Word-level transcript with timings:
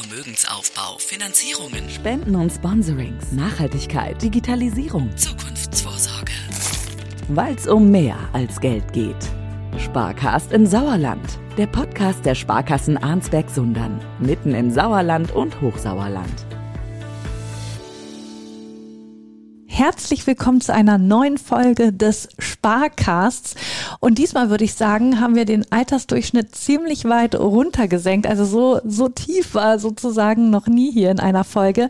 Vermögensaufbau, 0.00 0.96
Finanzierungen, 0.98 1.90
Spenden 1.90 2.34
und 2.34 2.50
Sponsorings, 2.50 3.32
Nachhaltigkeit, 3.32 4.20
Digitalisierung, 4.22 5.14
Zukunftsvorsorge. 5.14 6.32
weil 7.28 7.54
es 7.54 7.66
um 7.66 7.90
mehr 7.90 8.16
als 8.32 8.58
Geld 8.60 8.94
geht. 8.94 9.16
Sparcast 9.78 10.52
im 10.52 10.64
Sauerland, 10.64 11.38
der 11.58 11.66
Podcast 11.66 12.24
der 12.24 12.34
Sparkassen 12.34 12.96
Arnsberg-Sundern, 12.96 14.00
mitten 14.20 14.54
im 14.54 14.70
Sauerland 14.70 15.32
und 15.32 15.60
Hochsauerland. 15.60 16.46
Herzlich 19.80 20.26
willkommen 20.26 20.60
zu 20.60 20.74
einer 20.74 20.98
neuen 20.98 21.38
Folge 21.38 21.90
des 21.90 22.28
Sparcasts. 22.38 23.54
Und 23.98 24.18
diesmal 24.18 24.50
würde 24.50 24.64
ich 24.64 24.74
sagen, 24.74 25.22
haben 25.22 25.36
wir 25.36 25.46
den 25.46 25.72
Altersdurchschnitt 25.72 26.54
ziemlich 26.54 27.06
weit 27.06 27.34
runtergesenkt. 27.34 28.26
Also 28.26 28.44
so, 28.44 28.80
so 28.84 29.08
tief 29.08 29.54
war 29.54 29.78
sozusagen 29.78 30.50
noch 30.50 30.66
nie 30.66 30.92
hier 30.92 31.10
in 31.10 31.18
einer 31.18 31.44
Folge. 31.44 31.88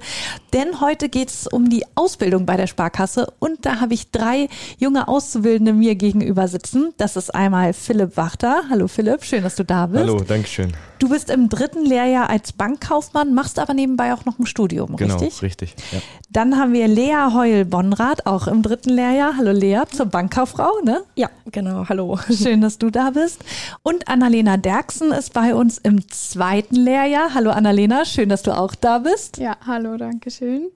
Denn 0.52 0.80
heute 0.80 1.08
geht 1.08 1.30
es 1.30 1.48
um 1.48 1.68
die 1.68 1.84
Ausbildung 1.96 2.46
bei 2.46 2.56
der 2.56 2.68
Sparkasse. 2.68 3.26
Und 3.40 3.66
da 3.66 3.80
habe 3.80 3.94
ich 3.94 4.12
drei 4.12 4.48
junge 4.78 5.08
Auszubildende 5.08 5.72
mir 5.72 5.96
gegenüber 5.96 6.46
sitzen. 6.46 6.94
Das 6.96 7.16
ist 7.16 7.34
einmal 7.34 7.72
Philipp 7.72 8.16
Wachter. 8.16 8.62
Hallo 8.70 8.86
Philipp, 8.86 9.24
schön, 9.24 9.42
dass 9.42 9.56
du 9.56 9.64
da 9.64 9.86
bist. 9.86 10.04
Hallo, 10.04 10.20
danke 10.20 10.46
schön. 10.46 10.72
Du 11.00 11.08
bist 11.08 11.30
im 11.30 11.48
dritten 11.48 11.84
Lehrjahr 11.84 12.28
als 12.28 12.52
Bankkaufmann, 12.52 13.32
machst 13.32 13.58
aber 13.58 13.72
nebenbei 13.72 14.12
auch 14.12 14.26
noch 14.26 14.38
ein 14.38 14.44
Studium, 14.44 14.96
Genau, 14.96 15.16
richtig? 15.16 15.42
richtig. 15.42 15.74
Ja. 15.92 15.98
Dann 16.28 16.58
haben 16.58 16.74
wir 16.74 16.86
Lea 16.88 17.32
Heul-Bonrath, 17.80 18.26
auch 18.26 18.46
im 18.46 18.62
dritten 18.62 18.90
Lehrjahr. 18.90 19.36
Hallo 19.36 19.52
Lea, 19.52 19.82
zur 19.90 20.06
Bankkauffrau, 20.06 20.80
ne? 20.84 21.02
Ja, 21.16 21.30
genau. 21.50 21.88
Hallo. 21.88 22.18
Schön, 22.30 22.60
dass 22.60 22.78
du 22.78 22.90
da 22.90 23.10
bist. 23.10 23.42
Und 23.82 24.08
Annalena 24.08 24.56
Derksen 24.56 25.12
ist 25.12 25.32
bei 25.32 25.54
uns 25.54 25.78
im 25.78 26.08
zweiten 26.10 26.76
Lehrjahr. 26.76 27.34
Hallo 27.34 27.50
Annalena, 27.50 28.04
schön, 28.04 28.28
dass 28.28 28.42
du 28.42 28.56
auch 28.56 28.74
da 28.74 28.98
bist. 28.98 29.38
Ja, 29.38 29.56
hallo, 29.66 29.96
danke 29.96 30.30
schön. 30.30 30.68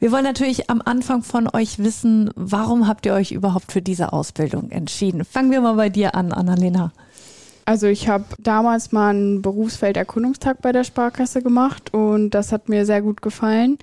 Wir 0.00 0.12
wollen 0.12 0.24
natürlich 0.24 0.68
am 0.68 0.82
Anfang 0.84 1.22
von 1.22 1.48
euch 1.52 1.78
wissen, 1.78 2.30
warum 2.34 2.88
habt 2.88 3.06
ihr 3.06 3.14
euch 3.14 3.32
überhaupt 3.32 3.72
für 3.72 3.82
diese 3.82 4.12
Ausbildung 4.12 4.70
entschieden? 4.70 5.24
Fangen 5.24 5.50
wir 5.50 5.60
mal 5.60 5.74
bei 5.74 5.88
dir 5.88 6.14
an, 6.14 6.32
Annalena. 6.32 6.92
Also 7.64 7.86
ich 7.86 8.08
habe 8.08 8.24
damals 8.38 8.92
mal 8.92 9.10
einen 9.10 9.40
Berufsfelderkundungstag 9.40 10.60
bei 10.60 10.72
der 10.72 10.84
Sparkasse 10.84 11.40
gemacht 11.40 11.94
und 11.94 12.30
das 12.30 12.52
hat 12.52 12.68
mir 12.68 12.84
sehr 12.84 13.00
gut 13.00 13.22
gefallen. 13.22 13.78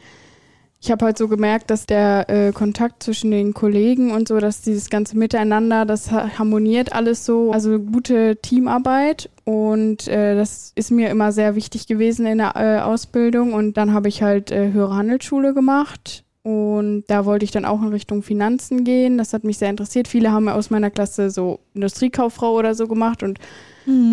Ich 0.84 0.90
habe 0.90 1.06
halt 1.06 1.18
so 1.18 1.28
gemerkt, 1.28 1.70
dass 1.70 1.86
der 1.86 2.26
äh, 2.28 2.52
Kontakt 2.52 3.04
zwischen 3.04 3.30
den 3.30 3.54
Kollegen 3.54 4.10
und 4.12 4.28
so, 4.28 4.40
dass 4.40 4.62
dieses 4.62 4.90
ganze 4.90 5.16
Miteinander, 5.16 5.86
das 5.86 6.12
ha- 6.12 6.32
harmoniert 6.40 6.92
alles 6.94 7.23
so, 7.23 7.52
also 7.52 7.78
gute 7.80 8.38
Teamarbeit 8.38 9.30
und 9.46 10.08
äh, 10.08 10.36
das 10.36 10.72
ist 10.76 10.90
mir 10.90 11.10
immer 11.12 11.32
sehr 11.32 11.56
wichtig 11.56 11.86
gewesen 11.86 12.26
in 12.26 12.40
der 12.40 12.56
äh, 12.56 12.80
Ausbildung 12.80 13.54
und 13.54 13.78
dann 13.78 13.94
habe 13.94 14.08
ich 14.10 14.23
halt 14.23 14.50
äh, 14.50 14.72
höhere 14.72 14.96
Handelsschule 14.96 15.54
gemacht 15.54 16.23
und 16.42 17.04
da 17.08 17.26
wollte 17.26 17.45
ich 17.45 17.52
dann 17.52 17.66
auch 17.66 17.84
in 17.84 17.90
Richtung 17.90 18.23
Finanzen 18.23 18.84
gehen. 18.84 19.20
Das 19.20 19.34
hat 19.34 19.44
mich 19.44 19.60
sehr 19.60 19.70
interessiert. 19.70 20.08
Viele 20.08 20.32
haben 20.32 20.50
aus 20.50 20.72
meiner 20.72 20.90
Klasse 20.90 21.30
so 21.30 21.60
Industriekauffrau 21.76 22.54
oder 22.58 22.73
so 22.73 22.88
gemacht 22.88 23.22
und 23.22 23.38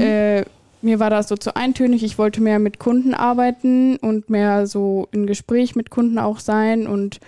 äh, 0.00 0.44
mir 0.82 1.00
war 1.00 1.10
das 1.10 1.28
so 1.28 1.36
zu 1.36 1.56
eintönig. 1.56 2.02
Ich 2.02 2.18
wollte 2.18 2.40
mehr 2.40 2.58
mit 2.58 2.78
Kunden 2.78 3.14
arbeiten 3.14 3.96
und 3.96 4.30
mehr 4.30 4.66
so 4.66 5.08
in 5.12 5.26
Gespräch 5.26 5.76
mit 5.76 5.90
Kunden 5.90 6.18
auch 6.18 6.38
sein. 6.38 6.86
Und 6.86 7.20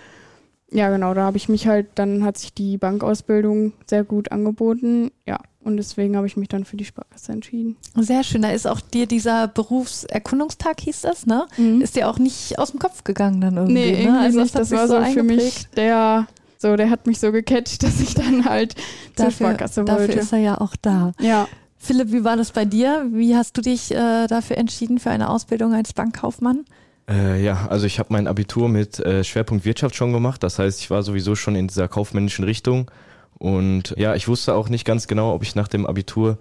ja, 0.71 0.89
genau, 0.89 1.13
da 1.13 1.23
habe 1.23 1.37
ich 1.37 1.49
mich 1.49 1.67
halt, 1.67 1.87
dann 1.95 2.23
hat 2.23 2.37
sich 2.37 2.53
die 2.53 2.77
Bankausbildung 2.77 3.73
sehr 3.85 4.03
gut 4.03 4.31
angeboten. 4.31 5.11
Ja, 5.27 5.39
und 5.63 5.77
deswegen 5.77 6.15
habe 6.15 6.27
ich 6.27 6.37
mich 6.37 6.47
dann 6.47 6.65
für 6.65 6.77
die 6.77 6.85
Sparkasse 6.85 7.33
entschieden. 7.33 7.75
Sehr 7.95 8.23
schön, 8.23 8.41
da 8.41 8.51
ist 8.51 8.65
auch 8.65 8.79
dir 8.81 9.05
dieser 9.05 9.47
Berufserkundungstag, 9.47 10.79
hieß 10.81 11.01
das, 11.01 11.25
ne? 11.25 11.45
Mhm. 11.57 11.81
Ist 11.81 11.95
dir 11.95 12.09
auch 12.09 12.17
nicht 12.19 12.57
aus 12.57 12.71
dem 12.71 12.79
Kopf 12.79 13.03
gegangen 13.03 13.41
dann 13.41 13.57
irgendwie, 13.57 13.73
Nee, 13.73 13.89
irgendwie 13.89 14.11
ne? 14.11 14.19
Also 14.19 14.41
nicht. 14.41 14.55
Das 14.55 14.69
sich 14.69 14.77
war 14.77 14.87
so 14.87 15.01
für 15.11 15.23
mich 15.23 15.67
der, 15.75 16.27
so, 16.57 16.75
der 16.75 16.89
hat 16.89 17.05
mich 17.05 17.19
so 17.19 17.31
gecatcht, 17.31 17.83
dass 17.83 17.99
ich 17.99 18.15
dann 18.15 18.45
halt 18.45 18.75
zur 19.15 19.25
Dafür, 19.25 19.31
Sparkasse 19.31 19.83
dafür 19.83 20.07
wollte. 20.07 20.19
ist 20.19 20.31
er 20.31 20.39
ja 20.39 20.61
auch 20.61 20.75
da. 20.81 21.11
Ja. 21.19 21.47
Philipp, 21.83 22.11
wie 22.11 22.23
war 22.23 22.37
das 22.37 22.51
bei 22.51 22.63
dir? 22.63 23.07
Wie 23.11 23.35
hast 23.35 23.57
du 23.57 23.61
dich 23.61 23.89
äh, 23.91 24.27
dafür 24.27 24.59
entschieden 24.59 24.99
für 24.99 25.09
eine 25.09 25.29
Ausbildung 25.29 25.73
als 25.73 25.93
Bankkaufmann? 25.93 26.63
Äh, 27.09 27.43
ja, 27.43 27.65
also 27.69 27.87
ich 27.87 27.97
habe 27.97 28.13
mein 28.13 28.27
Abitur 28.27 28.69
mit 28.69 28.99
äh, 28.99 29.23
Schwerpunkt 29.23 29.65
Wirtschaft 29.65 29.95
schon 29.95 30.13
gemacht. 30.13 30.43
Das 30.43 30.59
heißt, 30.59 30.79
ich 30.79 30.91
war 30.91 31.01
sowieso 31.01 31.33
schon 31.33 31.55
in 31.55 31.67
dieser 31.67 31.87
kaufmännischen 31.87 32.45
Richtung. 32.45 32.91
Und 33.39 33.95
ja, 33.97 34.13
ich 34.13 34.27
wusste 34.27 34.53
auch 34.53 34.69
nicht 34.69 34.85
ganz 34.85 35.07
genau, 35.07 35.33
ob 35.33 35.41
ich 35.41 35.55
nach 35.55 35.67
dem 35.67 35.87
Abitur 35.87 36.37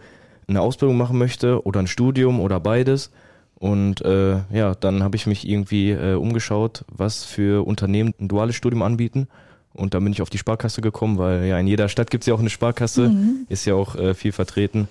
eine 0.47 0.61
Ausbildung 0.61 0.99
machen 0.99 1.17
möchte 1.17 1.65
oder 1.65 1.81
ein 1.81 1.87
Studium 1.87 2.39
oder 2.39 2.61
beides. 2.61 3.11
Und 3.55 4.05
äh, 4.05 4.41
ja, 4.53 4.75
dann 4.75 5.03
habe 5.03 5.17
ich 5.17 5.27
mich 5.27 5.49
irgendwie 5.49 5.93
äh, 5.93 6.17
umgeschaut, 6.17 6.85
was 6.93 7.25
für 7.25 7.67
Unternehmen 7.67 8.13
ein 8.21 8.29
duales 8.29 8.57
Studium 8.57 8.83
anbieten. 8.83 9.27
Und 9.73 9.95
dann 9.95 10.05
bin 10.05 10.13
ich 10.13 10.21
auf 10.21 10.29
die 10.29 10.39
Sparkasse 10.39 10.83
gekommen, 10.83 11.17
weil 11.17 11.47
ja 11.47 11.59
in 11.59 11.67
jeder 11.67 11.89
Stadt 11.89 12.11
gibt 12.11 12.25
es 12.25 12.27
ja 12.27 12.35
auch 12.35 12.41
eine 12.41 12.51
Sparkasse, 12.51 13.11
ist 13.49 13.65
ja 13.65 13.75
auch 13.75 13.95
äh, 13.97 14.13
viel 14.13 14.33
vertreten. 14.33 14.87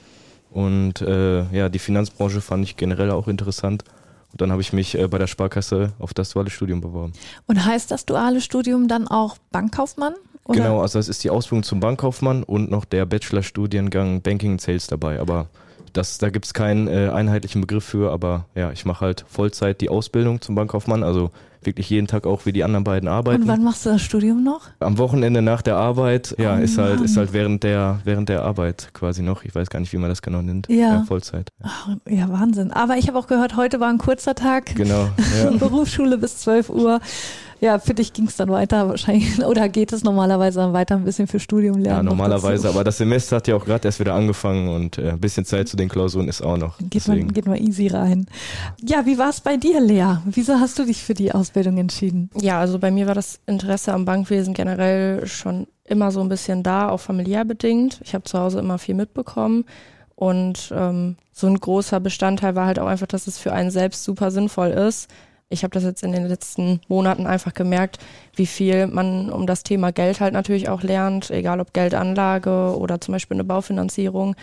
Und 0.51 1.01
äh, 1.01 1.43
ja, 1.51 1.69
die 1.69 1.79
Finanzbranche 1.79 2.41
fand 2.41 2.63
ich 2.63 2.75
generell 2.75 3.11
auch 3.11 3.27
interessant. 3.27 3.83
Und 4.31 4.41
dann 4.41 4.51
habe 4.51 4.61
ich 4.61 4.73
mich 4.73 4.97
äh, 4.97 5.07
bei 5.07 5.17
der 5.17 5.27
Sparkasse 5.27 5.93
auf 5.99 6.13
das 6.13 6.31
duale 6.31 6.49
Studium 6.49 6.81
beworben. 6.81 7.13
Und 7.47 7.65
heißt 7.65 7.91
das 7.91 8.05
duale 8.05 8.41
Studium 8.41 8.87
dann 8.87 9.07
auch 9.07 9.37
Bankkaufmann? 9.51 10.13
Oder? 10.45 10.59
Genau, 10.59 10.81
also 10.81 10.97
es 10.97 11.09
ist 11.09 11.23
die 11.23 11.29
Ausbildung 11.29 11.63
zum 11.63 11.79
Bankkaufmann 11.79 12.43
und 12.43 12.71
noch 12.71 12.85
der 12.85 13.05
Bachelorstudiengang 13.05 14.21
Banking 14.21 14.53
and 14.53 14.61
Sales 14.61 14.87
dabei. 14.87 15.19
Aber 15.19 15.47
das, 15.93 16.17
da 16.17 16.29
gibt 16.29 16.45
es 16.45 16.53
keinen 16.53 16.87
äh, 16.87 17.09
einheitlichen 17.09 17.61
Begriff 17.61 17.85
für, 17.85 18.11
aber 18.11 18.45
ja, 18.55 18.71
ich 18.71 18.85
mache 18.85 19.05
halt 19.05 19.25
Vollzeit 19.27 19.81
die 19.81 19.89
Ausbildung 19.89 20.41
zum 20.41 20.55
Bankkaufmann, 20.55 21.03
also 21.03 21.31
wirklich 21.61 21.89
jeden 21.89 22.07
Tag 22.07 22.25
auch 22.25 22.45
wie 22.45 22.51
die 22.51 22.63
anderen 22.63 22.83
beiden 22.83 23.09
arbeiten. 23.09 23.43
Und 23.43 23.47
wann 23.47 23.63
machst 23.63 23.85
du 23.85 23.89
das 23.89 24.01
Studium 24.01 24.43
noch? 24.43 24.67
Am 24.79 24.97
Wochenende 24.97 25.41
nach 25.41 25.61
der 25.61 25.75
Arbeit, 25.75 26.35
ja, 26.37 26.57
Oh 26.57 26.61
ist 26.61 26.77
halt, 26.77 27.01
ist 27.01 27.17
halt 27.17 27.33
während 27.33 27.63
der, 27.63 27.99
während 28.03 28.29
der 28.29 28.43
Arbeit 28.43 28.89
quasi 28.93 29.21
noch. 29.21 29.43
Ich 29.43 29.53
weiß 29.53 29.69
gar 29.69 29.79
nicht, 29.79 29.91
wie 29.93 29.97
man 29.97 30.09
das 30.09 30.21
genau 30.21 30.41
nennt. 30.41 30.69
Ja. 30.69 31.03
Vollzeit. 31.03 31.49
Ja. 31.61 31.69
Ach, 31.69 31.89
ja, 32.09 32.29
Wahnsinn. 32.29 32.71
Aber 32.71 32.97
ich 32.97 33.07
habe 33.07 33.17
auch 33.17 33.27
gehört, 33.27 33.55
heute 33.55 33.79
war 33.79 33.89
ein 33.89 33.97
kurzer 33.97 34.35
Tag. 34.35 34.75
Genau. 34.75 35.09
Ja. 35.39 35.51
Berufsschule 35.51 36.17
bis 36.17 36.39
12 36.39 36.69
Uhr. 36.69 36.99
Ja, 37.61 37.79
für 37.79 37.93
dich 37.93 38.13
ging 38.13 38.27
es 38.27 38.37
dann 38.37 38.49
weiter 38.49 38.87
wahrscheinlich. 38.87 39.43
Oder 39.45 39.69
geht 39.69 39.91
es 39.91 40.03
normalerweise 40.03 40.59
dann 40.59 40.73
weiter 40.73 40.95
ein 40.95 41.03
bisschen 41.03 41.27
für 41.27 41.39
Studium 41.39 41.77
lernen? 41.79 41.97
Ja, 41.97 42.03
normalerweise, 42.03 42.69
aber 42.69 42.83
das 42.83 42.97
Semester 42.97 43.37
hat 43.37 43.47
ja 43.47 43.55
auch 43.55 43.65
gerade 43.65 43.87
erst 43.87 43.99
wieder 43.99 44.13
angefangen 44.13 44.69
und 44.69 44.97
äh, 44.97 45.11
ein 45.11 45.19
bisschen 45.19 45.45
Zeit 45.45 45.67
zu 45.67 45.75
den 45.75 45.89
Klausuren 45.89 46.27
ist 46.27 46.41
auch 46.41 46.57
noch. 46.57 46.77
Geht 46.79 47.07
man, 47.07 47.33
geht 47.33 47.47
man 47.47 47.57
easy 47.57 47.87
rein. 47.87 48.27
Ja, 48.81 49.05
wie 49.05 49.17
war 49.17 49.29
es 49.29 49.41
bei 49.41 49.57
dir, 49.57 49.79
Lea? 49.81 50.17
Wieso 50.25 50.59
hast 50.59 50.79
du 50.79 50.85
dich 50.85 51.03
für 51.03 51.13
die 51.13 51.33
Ausbildung 51.33 51.77
entschieden? 51.77 52.29
Ja, 52.39 52.59
also 52.59 52.79
bei 52.79 52.91
mir 52.91 53.07
war 53.07 53.15
das 53.15 53.39
Interesse 53.45 53.93
am 53.93 54.05
Bankwesen 54.05 54.53
generell 54.53 55.27
schon 55.27 55.67
immer 55.83 56.11
so 56.11 56.21
ein 56.21 56.29
bisschen 56.29 56.63
da, 56.63 56.89
auch 56.89 56.99
familiär 56.99 57.43
bedingt. 57.45 57.99
Ich 58.03 58.13
habe 58.13 58.23
zu 58.23 58.39
Hause 58.39 58.59
immer 58.59 58.77
viel 58.77 58.95
mitbekommen. 58.95 59.65
Und 60.15 60.73
ähm, 60.75 61.15
so 61.31 61.47
ein 61.47 61.57
großer 61.57 61.99
Bestandteil 61.99 62.53
war 62.55 62.65
halt 62.65 62.77
auch 62.79 62.87
einfach, 62.87 63.07
dass 63.07 63.27
es 63.27 63.37
für 63.37 63.53
einen 63.53 63.71
selbst 63.71 64.03
super 64.03 64.31
sinnvoll 64.31 64.69
ist. 64.69 65.09
Ich 65.51 65.63
habe 65.63 65.73
das 65.73 65.83
jetzt 65.83 66.03
in 66.03 66.11
den 66.11 66.27
letzten 66.27 66.79
Monaten 66.87 67.25
einfach 67.25 67.55
gemerkt, 67.55 67.97
wie 68.35 68.45
viel 68.45 68.85
man 68.85 69.31
um 69.31 69.47
das 69.47 69.63
Thema 69.63 69.91
Geld 69.91 70.19
halt 70.19 70.33
natürlich 70.33 70.69
auch 70.69 70.83
lernt, 70.83 71.31
egal 71.31 71.59
ob 71.59 71.73
Geldanlage 71.73 72.77
oder 72.77 73.01
zum 73.01 73.13
Beispiel 73.13 73.35
eine 73.35 73.43
Baufinanzierung, 73.43 74.35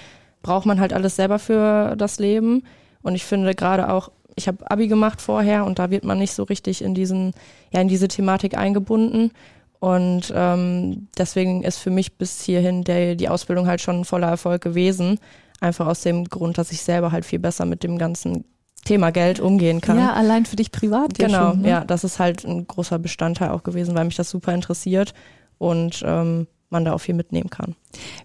braucht 0.42 0.66
man 0.66 0.80
halt 0.80 0.92
alles 0.92 1.14
selber 1.14 1.38
für 1.38 1.94
das 1.96 2.18
Leben. 2.18 2.64
Und 3.02 3.14
ich 3.14 3.24
finde 3.24 3.54
gerade 3.54 3.88
auch, 3.92 4.10
ich 4.34 4.48
habe 4.48 4.68
Abi 4.68 4.88
gemacht 4.88 5.22
vorher 5.22 5.64
und 5.64 5.78
da 5.78 5.90
wird 5.90 6.04
man 6.04 6.18
nicht 6.18 6.32
so 6.32 6.42
richtig 6.42 6.82
in 6.82 6.94
diesen, 6.94 7.32
ja, 7.72 7.80
in 7.80 7.88
diese 7.88 8.08
Thematik 8.08 8.56
eingebunden. 8.56 9.30
Und 9.78 10.32
ähm, 10.34 11.06
deswegen 11.16 11.62
ist 11.62 11.78
für 11.78 11.90
mich 11.90 12.18
bis 12.18 12.42
hierhin 12.42 12.82
der, 12.82 13.14
die 13.14 13.28
Ausbildung 13.28 13.68
halt 13.68 13.80
schon 13.80 14.00
ein 14.00 14.04
voller 14.04 14.28
Erfolg 14.28 14.60
gewesen. 14.60 15.20
Einfach 15.60 15.86
aus 15.86 16.00
dem 16.00 16.24
Grund, 16.24 16.58
dass 16.58 16.72
ich 16.72 16.82
selber 16.82 17.12
halt 17.12 17.24
viel 17.24 17.38
besser 17.38 17.64
mit 17.64 17.84
dem 17.84 17.96
ganzen 17.96 18.44
Thema 18.86 19.10
Geld 19.10 19.40
umgehen 19.40 19.80
kann. 19.80 19.98
Ja, 19.98 20.14
allein 20.14 20.46
für 20.46 20.56
dich 20.56 20.72
privat. 20.72 21.18
Genau, 21.18 21.50
schon, 21.50 21.62
ne? 21.62 21.68
ja, 21.68 21.84
das 21.84 22.04
ist 22.04 22.18
halt 22.18 22.44
ein 22.44 22.66
großer 22.66 22.98
Bestandteil 22.98 23.50
auch 23.50 23.62
gewesen, 23.62 23.94
weil 23.94 24.06
mich 24.06 24.16
das 24.16 24.30
super 24.30 24.54
interessiert 24.54 25.12
und 25.58 26.02
ähm, 26.06 26.46
man 26.70 26.84
da 26.84 26.92
auch 26.92 26.98
viel 26.98 27.14
mitnehmen 27.14 27.50
kann. 27.50 27.74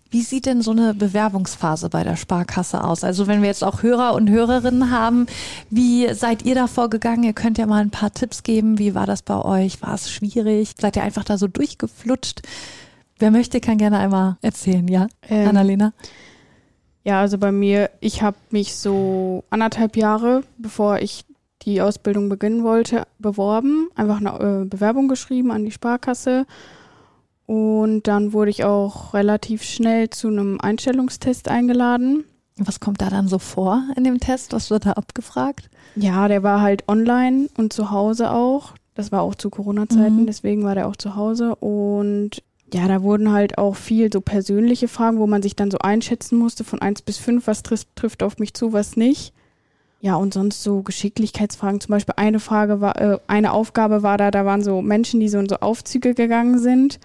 Wie 0.10 0.22
sieht 0.22 0.46
denn 0.46 0.62
so 0.62 0.72
eine 0.72 0.94
Bewerbungsphase 0.94 1.90
bei 1.90 2.04
der 2.04 2.16
Sparkasse 2.16 2.84
aus? 2.84 3.04
Also 3.04 3.28
wenn 3.28 3.42
wir 3.42 3.48
jetzt 3.48 3.64
auch 3.64 3.84
Hörer 3.84 4.14
und 4.14 4.30
Hörerinnen 4.30 4.92
haben, 4.92 5.28
wie 5.70 6.14
seid 6.14 6.44
ihr 6.44 6.56
da 6.56 6.68
vorgegangen? 6.68 7.24
Ihr 7.24 7.34
könnt 7.34 7.58
ja 7.58 7.66
mal 7.66 7.82
ein 7.82 7.92
paar 7.92 8.12
Tipps 8.12 8.44
geben. 8.44 8.80
Wie 8.80 8.96
war 8.96 9.06
das 9.06 9.22
bei 9.22 9.38
euch? 9.38 9.82
War 9.82 9.94
es 9.94 10.12
schwierig? 10.12 10.74
Seid 10.80 10.96
ihr 10.96 11.04
einfach 11.04 11.24
da 11.24 11.38
so 11.38 11.48
durchgeflutscht? 11.48 12.42
Wer 13.20 13.32
möchte, 13.32 13.62
kann 13.62 13.78
gerne 13.78 14.00
einmal 14.00 14.38
erzählen, 14.42 14.88
ja? 14.88 15.08
Ähm, 15.30 15.48
Annalena? 15.50 15.94
Ja, 17.04 17.20
also 17.22 17.38
bei 17.38 17.52
mir, 17.52 17.90
ich 18.00 18.22
habe 18.22 18.38
mich 18.52 18.76
so 18.76 19.44
anderthalb 19.50 19.98
Jahre, 19.98 20.44
bevor 20.58 21.00
ich 21.00 21.26
die 21.64 21.82
Ausbildung 21.82 22.30
beginnen 22.30 22.64
wollte, 22.64 23.04
beworben. 23.20 23.88
Einfach 23.96 24.20
eine 24.20 24.62
äh, 24.62 24.66
Bewerbung 24.66 25.08
geschrieben 25.08 25.52
an 25.52 25.64
die 25.66 25.72
Sparkasse. 25.72 26.46
Und 27.46 28.08
dann 28.08 28.34
wurde 28.34 28.52
ich 28.52 28.64
auch 28.64 29.14
relativ 29.14 29.64
schnell 29.64 30.10
zu 30.10 30.28
einem 30.28 30.60
Einstellungstest 30.62 31.50
eingeladen. 31.50 32.24
Was 32.58 32.80
kommt 32.80 33.02
da 33.02 33.10
dann 33.10 33.28
so 33.28 33.40
vor 33.40 33.84
in 33.96 34.04
dem 34.04 34.20
Test? 34.20 34.54
Was 34.54 34.70
wird 34.70 34.86
da 34.86 34.92
abgefragt? 34.94 35.70
Ja, 35.96 36.28
der 36.28 36.44
war 36.44 36.62
halt 36.62 36.88
online 36.88 37.50
und 37.58 37.74
zu 37.74 37.92
Hause 37.92 38.32
auch. 38.32 38.74
Das 38.94 39.12
war 39.12 39.22
auch 39.22 39.36
zu 39.36 39.50
Corona-Zeiten, 39.50 40.22
Mhm. 40.22 40.26
deswegen 40.28 40.64
war 40.64 40.76
der 40.76 40.88
auch 40.88 40.96
zu 40.96 41.16
Hause. 41.16 41.56
Und 41.56 42.44
ja, 42.74 42.88
da 42.88 43.02
wurden 43.02 43.32
halt 43.32 43.58
auch 43.58 43.76
viel 43.76 44.12
so 44.12 44.22
persönliche 44.22 44.88
Fragen, 44.88 45.20
wo 45.20 45.28
man 45.28 45.42
sich 45.42 45.56
dann 45.56 45.72
so 45.72 45.80
einschätzen 45.80 46.38
musste 46.38 46.64
von 46.64 46.82
eins 46.82 47.02
bis 47.02 47.18
fünf, 47.18 47.48
was 47.48 47.64
trifft, 47.64 47.88
trifft 47.96 48.24
auf 48.24 48.38
mich 48.40 48.54
zu, 48.54 48.72
was 48.74 48.96
nicht. 48.96 49.34
Ja, 50.04 50.16
und 50.16 50.34
sonst 50.34 50.64
so 50.64 50.82
Geschicklichkeitsfragen. 50.82 51.80
Zum 51.80 51.92
Beispiel 51.92 52.16
eine 52.18 52.40
Frage 52.40 52.82
war, 52.82 53.00
äh, 53.00 53.20
eine 53.28 53.52
Aufgabe 53.54 54.02
war 54.02 54.18
da, 54.18 54.32
da 54.32 54.46
waren 54.46 54.64
so 54.64 54.82
Menschen, 54.82 55.20
die 55.20 55.30
so 55.30 55.38
in 55.38 55.48
so 55.48 55.58
Aufzüge 55.58 56.16
gegangen 56.16 56.58
sind. 56.58 57.00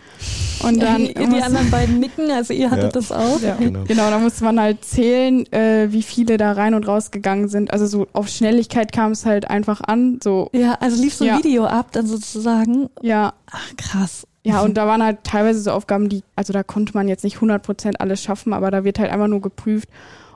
Und 0.62 0.80
dann 0.80 1.04
die, 1.06 1.12
die 1.12 1.42
anderen 1.42 1.70
beiden 1.70 2.00
nicken, 2.00 2.30
also 2.30 2.54
ihr 2.54 2.70
hattet 2.70 2.84
Ja. 2.84 2.90
das 2.92 3.12
auch. 3.12 3.38
ja, 3.42 3.56
Genau. 3.56 3.84
genau. 3.86 4.08
da 4.08 4.18
musste 4.18 4.44
man 4.44 4.58
halt 4.58 4.82
zählen, 4.82 5.44
äh, 5.52 5.88
wie 5.92 6.02
viele 6.02 6.38
da 6.38 6.52
rein 6.52 6.72
und 6.72 6.88
raus 6.88 7.10
gegangen 7.10 7.48
sind. 7.48 7.70
Also 7.70 7.86
so 7.86 8.06
auf 8.14 8.28
Schnelligkeit 8.28 8.92
kam 8.92 9.12
es 9.12 9.26
halt 9.26 9.50
einfach 9.50 9.82
an. 9.82 10.18
So, 10.24 10.48
Ja, 10.54 10.78
also 10.80 10.98
lief 11.02 11.12
so 11.12 11.24
ein 11.24 11.28
Ja. 11.32 11.38
Video 11.38 11.66
ab, 11.66 11.92
dann 11.92 12.06
sozusagen. 12.06 12.88
ja. 13.02 13.34
Ach, 13.50 13.76
krass. 13.76 14.26
Ja, 14.46 14.60
und 14.64 14.74
da 14.74 14.86
waren 14.86 15.02
halt 15.02 15.24
teilweise 15.24 15.60
so 15.60 15.72
Aufgaben, 15.72 16.08
die, 16.08 16.22
also 16.34 16.52
da 16.52 16.62
konnte 16.62 16.94
man 16.94 17.08
jetzt 17.08 17.24
nicht 17.24 17.38
100% 17.38 17.96
alles 17.96 18.22
schaffen, 18.22 18.52
aber 18.52 18.70
da 18.70 18.84
wird 18.84 18.98
halt 18.98 19.10
einfach 19.10 19.28
nur 19.28 19.40
geprüft, 19.40 19.88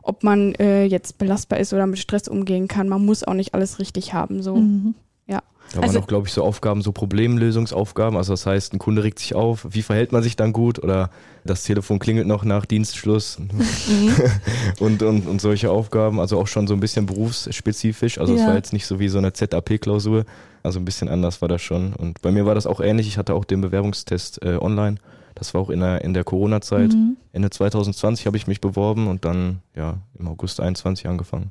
ob 0.03 0.25
man 0.25 0.55
äh, 0.55 0.85
jetzt 0.85 1.19
belastbar 1.19 1.61
ist 1.61 1.73
oder 1.73 1.87
mit 1.87 1.99
Stress 1.99 2.29
umgehen 2.29 2.69
kann. 2.69 2.89
Man 2.89 3.05
muss 3.05 3.25
auch 3.25 3.35
nicht 3.35 3.55
alles 3.55 3.79
richtig 3.79 4.13
haben. 4.15 4.43
So. 4.43 4.57
Mhm. 4.57 4.95
Da 5.73 5.81
Also- 5.81 5.95
waren 5.95 6.03
auch, 6.03 6.07
glaube 6.09 6.27
ich, 6.27 6.33
so 6.33 6.43
Aufgaben, 6.43 6.83
so 6.83 6.91
Problemlösungsaufgaben. 6.93 8.17
Also 8.17 8.33
das 8.33 8.45
heißt, 8.47 8.73
ein 8.75 8.79
Kunde 8.79 9.05
regt 9.05 9.19
sich 9.21 9.35
auf, 9.35 9.67
wie 9.71 9.83
verhält 9.83 10.11
man 10.13 10.23
sich 10.23 10.35
dann 10.37 10.53
gut? 10.53 10.83
Oder 10.83 11.11
das 11.45 11.63
Telefon 11.65 11.99
klingelt 12.01 12.27
noch 12.27 12.45
nach 12.45 12.67
Dienstschluss 12.67 13.39
und, 14.81 15.03
und, 15.03 15.27
und 15.27 15.41
solche 15.41 15.71
Aufgaben. 15.71 16.21
Also 16.21 16.39
auch 16.41 16.47
schon 16.47 16.67
so 16.67 16.75
ein 16.75 16.81
bisschen 16.81 17.07
berufsspezifisch. 17.07 18.19
Also 18.19 18.35
es 18.35 18.41
Ja. 18.41 18.49
war 18.49 18.55
jetzt 18.57 18.73
nicht 18.73 18.87
so 18.87 18.99
wie 18.99 19.09
so 19.09 19.19
eine 19.19 19.33
ZAP-Klausur. 19.33 20.25
Also 20.63 20.79
ein 20.79 20.85
bisschen 20.85 21.09
anders 21.09 21.41
war 21.41 21.49
das 21.49 21.63
schon. 21.63 21.93
Und 21.95 22.21
bei 22.23 22.31
mir 22.33 22.47
war 22.47 22.55
das 22.55 22.67
auch 22.67 22.81
ähnlich. 22.81 23.07
Ich 23.07 23.17
hatte 23.19 23.35
auch 23.35 23.45
den 23.45 23.61
Bewerbungstest 23.61 24.43
äh, 24.45 24.57
online. 24.61 24.97
Das 25.35 25.55
war 25.55 25.61
auch 25.63 25.71
in 25.71 25.81
der, 25.81 26.03
in 26.05 26.13
der 26.13 26.25
Corona-Zeit. 26.25 26.93
Mhm. 26.93 27.17
Ende 27.33 27.49
2020 27.49 28.27
habe 28.27 28.37
ich 28.37 28.47
mich 28.47 28.61
beworben 28.61 29.07
und 29.07 29.25
dann 29.25 29.61
ja 29.75 29.99
im 30.19 30.29
August 30.29 30.61
21 30.61 31.07
angefangen. 31.09 31.51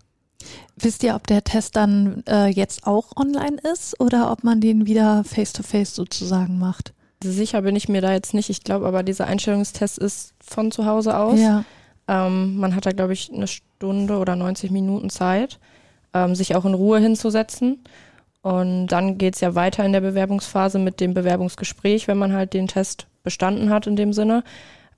Wisst 0.77 1.03
ihr, 1.03 1.15
ob 1.15 1.27
der 1.27 1.43
Test 1.43 1.75
dann 1.75 2.23
äh, 2.27 2.47
jetzt 2.47 2.87
auch 2.87 3.15
online 3.17 3.57
ist 3.73 3.99
oder 3.99 4.31
ob 4.31 4.43
man 4.43 4.61
den 4.61 4.85
wieder 4.85 5.23
face-to-face 5.23 5.93
sozusagen 5.93 6.57
macht? 6.57 6.93
Sicher 7.21 7.61
bin 7.61 7.75
ich 7.75 7.89
mir 7.89 8.01
da 8.01 8.13
jetzt 8.13 8.33
nicht. 8.33 8.49
Ich 8.49 8.63
glaube 8.63 8.87
aber, 8.87 9.03
dieser 9.03 9.27
Einstellungstest 9.27 9.97
ist 9.97 10.33
von 10.39 10.71
zu 10.71 10.85
Hause 10.85 11.17
aus. 11.17 11.39
Ja. 11.39 11.65
Ähm, 12.07 12.57
man 12.57 12.75
hat 12.75 12.85
da, 12.85 12.91
glaube 12.91 13.13
ich, 13.13 13.31
eine 13.33 13.47
Stunde 13.47 14.17
oder 14.17 14.35
90 14.37 14.71
Minuten 14.71 15.09
Zeit, 15.09 15.59
ähm, 16.13 16.33
sich 16.33 16.55
auch 16.55 16.63
in 16.63 16.73
Ruhe 16.73 16.99
hinzusetzen. 16.99 17.83
Und 18.41 18.87
dann 18.87 19.17
geht's 19.17 19.41
ja 19.41 19.53
weiter 19.53 19.83
in 19.83 19.91
der 19.91 19.99
Bewerbungsphase 19.99 20.79
mit 20.79 21.01
dem 21.01 21.13
Bewerbungsgespräch, 21.13 22.07
wenn 22.07 22.17
man 22.17 22.31
halt 22.31 22.53
den 22.53 22.67
Test 22.67 23.07
bestanden 23.23 23.69
hat 23.69 23.85
in 23.85 23.97
dem 23.97 24.13
Sinne 24.13 24.43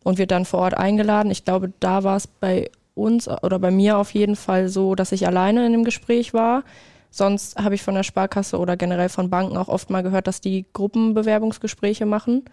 und 0.04 0.20
wird 0.20 0.30
dann 0.30 0.46
vor 0.46 0.60
Ort 0.60 0.76
eingeladen. 0.76 1.32
Ich 1.32 1.44
glaube, 1.44 1.74
da 1.80 2.04
war 2.04 2.18
es 2.18 2.28
bei 2.28 2.70
uns 2.94 3.28
oder 3.28 3.60
bei 3.60 3.72
mir 3.72 3.98
auf 3.98 4.14
jeden 4.14 4.36
Fall 4.36 4.68
so, 4.70 4.96
dass 4.96 5.12
ich 5.12 5.26
alleine 5.28 5.66
in 5.66 5.72
dem 5.72 5.84
Gespräch 5.84 6.34
war. 6.34 6.64
Sonst 7.10 7.58
habe 7.58 7.76
ich 7.76 7.84
von 7.84 7.96
der 7.96 8.04
Sparkasse 8.04 8.58
oder 8.58 8.78
generell 8.78 9.10
von 9.10 9.30
Banken 9.30 9.58
auch 9.58 9.68
oft 9.68 9.90
mal 9.90 10.02
gehört, 10.04 10.28
dass 10.28 10.40
die 10.40 10.66
Gruppenbewerbungsgespräche 10.74 12.06
machen, 12.06 12.46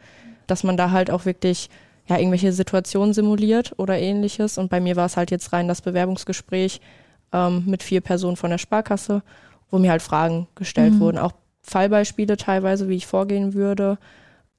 dass 0.46 0.64
man 0.64 0.76
da 0.76 0.90
halt 0.90 1.11
auch 1.11 1.25
wirklich 1.25 1.70
ja 2.08 2.19
irgendwelche 2.19 2.52
Situationen 2.52 3.14
simuliert 3.14 3.75
oder 3.76 3.99
ähnliches. 3.99 4.58
Und 4.58 4.70
bei 4.70 4.81
mir 4.81 4.96
war 4.96 5.06
es 5.06 5.17
halt 5.17 5.31
jetzt 5.31 5.52
rein 5.52 5.69
das 5.69 5.82
Bewerbungsgespräch 5.82 6.81
ähm, 7.32 7.64
mit 7.67 7.82
vier 7.82 8.00
Personen 8.00 8.37
von 8.37 8.50
der 8.50 8.58
Sparkasse, 8.58 9.23
wo 9.70 9.79
mir 9.79 9.90
halt 9.90 10.02
Fragen 10.02 10.49
gestellt 10.55 10.94
Mhm. 10.94 11.00
wurden, 11.00 11.19
auch 11.19 11.32
Fallbeispiele 11.62 12.37
teilweise, 12.37 12.88
wie 12.88 12.96
ich 12.96 13.06
vorgehen 13.06 13.52
würde, 13.55 13.99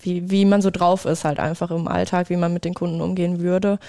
wie, 0.02 0.30
wie 0.30 0.46
man 0.46 0.62
so 0.62 0.70
drauf 0.70 1.06
ist 1.06 1.26
halt 1.26 1.40
einfach 1.40 1.72
im 1.72 1.88
Alltag, 1.88 2.30
wie 2.30 2.38
man 2.38 2.54
mit 2.54 2.64
den 2.66 2.74
Kunden 2.76 3.02
umgehen 3.02 3.40
würde, 3.40 3.80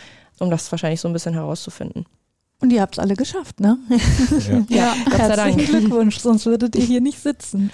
um 0.41 0.51
das 0.51 0.71
wahrscheinlich 0.73 1.01
so 1.01 1.09
ein 1.09 1.13
bisschen 1.13 1.35
herauszufinden. 1.35 2.07
Und 2.61 2.71
ihr 2.73 2.83
habt 2.83 2.95
es 2.95 2.99
alle 2.99 3.15
geschafft, 3.15 3.61
ne? 3.61 3.79
Ja. 3.89 4.65
Ja, 4.69 4.95
Gott 5.05 5.19
sei 5.19 5.37
Dank. 5.37 5.57
Herzlichen 5.57 5.81
Glückwunsch, 5.81 6.19
sonst 6.19 6.45
würdet 6.47 6.77
ihr 6.77 6.85
hier 6.85 7.01
nicht 7.01 7.19
sitzen. 7.21 7.71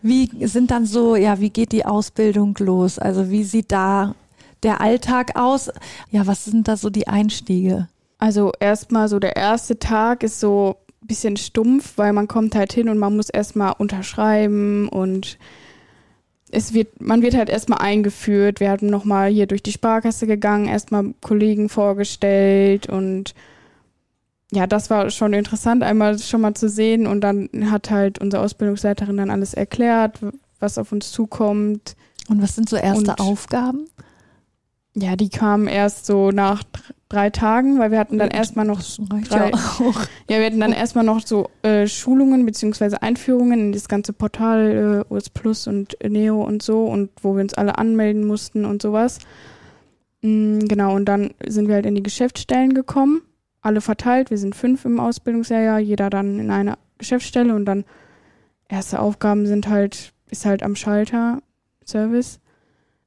Wie 0.00 0.30
sind 0.46 0.70
dann 0.70 0.86
so, 0.86 1.16
ja, 1.16 1.40
wie 1.40 1.50
geht 1.50 1.72
die 1.72 1.84
Ausbildung 1.84 2.56
los? 2.58 2.98
Also 2.98 3.30
wie 3.30 3.44
sieht 3.44 3.72
da 3.72 4.14
der 4.62 4.80
Alltag 4.80 5.36
aus? 5.36 5.70
Ja, 6.10 6.26
was 6.26 6.44
sind 6.46 6.68
da 6.68 6.76
so 6.76 6.88
die 6.88 7.08
Einstiege? 7.08 7.88
Also 8.18 8.52
erstmal 8.58 9.08
so 9.08 9.18
der 9.18 9.36
erste 9.36 9.78
Tag 9.78 10.22
ist 10.22 10.40
so 10.40 10.76
ein 11.02 11.06
bisschen 11.08 11.36
stumpf, 11.36 11.94
weil 11.96 12.12
man 12.12 12.28
kommt 12.28 12.54
halt 12.54 12.72
hin 12.72 12.88
und 12.88 12.98
man 12.98 13.16
muss 13.16 13.28
erstmal 13.28 13.74
unterschreiben 13.76 14.88
und 14.88 15.38
es 16.52 16.74
wird, 16.74 17.00
man 17.00 17.22
wird 17.22 17.34
halt 17.34 17.48
erstmal 17.48 17.80
eingeführt. 17.80 18.60
Wir 18.60 18.70
hatten 18.70 18.86
nochmal 18.86 19.30
hier 19.30 19.46
durch 19.46 19.62
die 19.62 19.72
Sparkasse 19.72 20.26
gegangen, 20.26 20.68
erstmal 20.68 21.14
Kollegen 21.20 21.68
vorgestellt 21.68 22.88
und 22.88 23.34
ja, 24.52 24.66
das 24.66 24.90
war 24.90 25.08
schon 25.10 25.32
interessant, 25.32 25.82
einmal 25.82 26.18
schon 26.18 26.42
mal 26.42 26.52
zu 26.54 26.68
sehen 26.68 27.06
und 27.06 27.22
dann 27.22 27.48
hat 27.70 27.90
halt 27.90 28.18
unsere 28.18 28.42
Ausbildungsleiterin 28.42 29.16
dann 29.16 29.30
alles 29.30 29.54
erklärt, 29.54 30.18
was 30.60 30.76
auf 30.76 30.92
uns 30.92 31.10
zukommt. 31.10 31.96
Und 32.28 32.42
was 32.42 32.54
sind 32.54 32.68
so 32.68 32.76
erste 32.76 33.12
Und- 33.12 33.20
Aufgaben? 33.20 33.86
Ja, 34.94 35.16
die 35.16 35.30
kamen 35.30 35.68
erst 35.68 36.04
so 36.04 36.32
nach 36.32 36.64
drei 37.12 37.30
Tagen, 37.30 37.78
weil 37.78 37.90
wir 37.90 37.98
hatten 37.98 38.18
dann 38.18 38.30
erstmal 38.30 38.64
noch 38.64 38.80
drei- 39.28 39.50
ja. 39.50 39.58
Ja, 40.30 40.38
wir 40.38 40.46
hatten 40.46 40.60
dann 40.60 40.72
erstmal 40.72 41.04
noch 41.04 41.20
so 41.26 41.48
äh, 41.62 41.86
Schulungen 41.86 42.46
beziehungsweise 42.46 43.02
Einführungen 43.02 43.60
in 43.60 43.72
das 43.72 43.88
ganze 43.88 44.12
Portal 44.12 45.04
äh, 45.10 45.12
US 45.12 45.28
Plus 45.30 45.66
und 45.66 45.96
Neo 46.06 46.42
und 46.42 46.62
so 46.62 46.84
und 46.84 47.10
wo 47.22 47.34
wir 47.34 47.42
uns 47.42 47.54
alle 47.54 47.78
anmelden 47.78 48.26
mussten 48.26 48.64
und 48.64 48.80
sowas. 48.82 49.18
Mm, 50.22 50.60
genau, 50.60 50.94
und 50.94 51.04
dann 51.06 51.30
sind 51.46 51.68
wir 51.68 51.74
halt 51.74 51.86
in 51.86 51.94
die 51.94 52.02
Geschäftsstellen 52.02 52.74
gekommen, 52.74 53.22
alle 53.60 53.80
verteilt. 53.80 54.30
Wir 54.30 54.38
sind 54.38 54.54
fünf 54.54 54.84
im 54.84 54.98
Ausbildungsjahr, 55.00 55.78
jeder 55.80 56.10
dann 56.10 56.38
in 56.38 56.50
einer 56.50 56.78
Geschäftsstelle 56.98 57.54
und 57.54 57.64
dann 57.66 57.84
erste 58.68 59.00
Aufgaben 59.00 59.46
sind 59.46 59.68
halt, 59.68 60.12
ist 60.30 60.46
halt 60.46 60.62
am 60.62 60.76
Schalter 60.76 61.40
Service. 61.86 62.38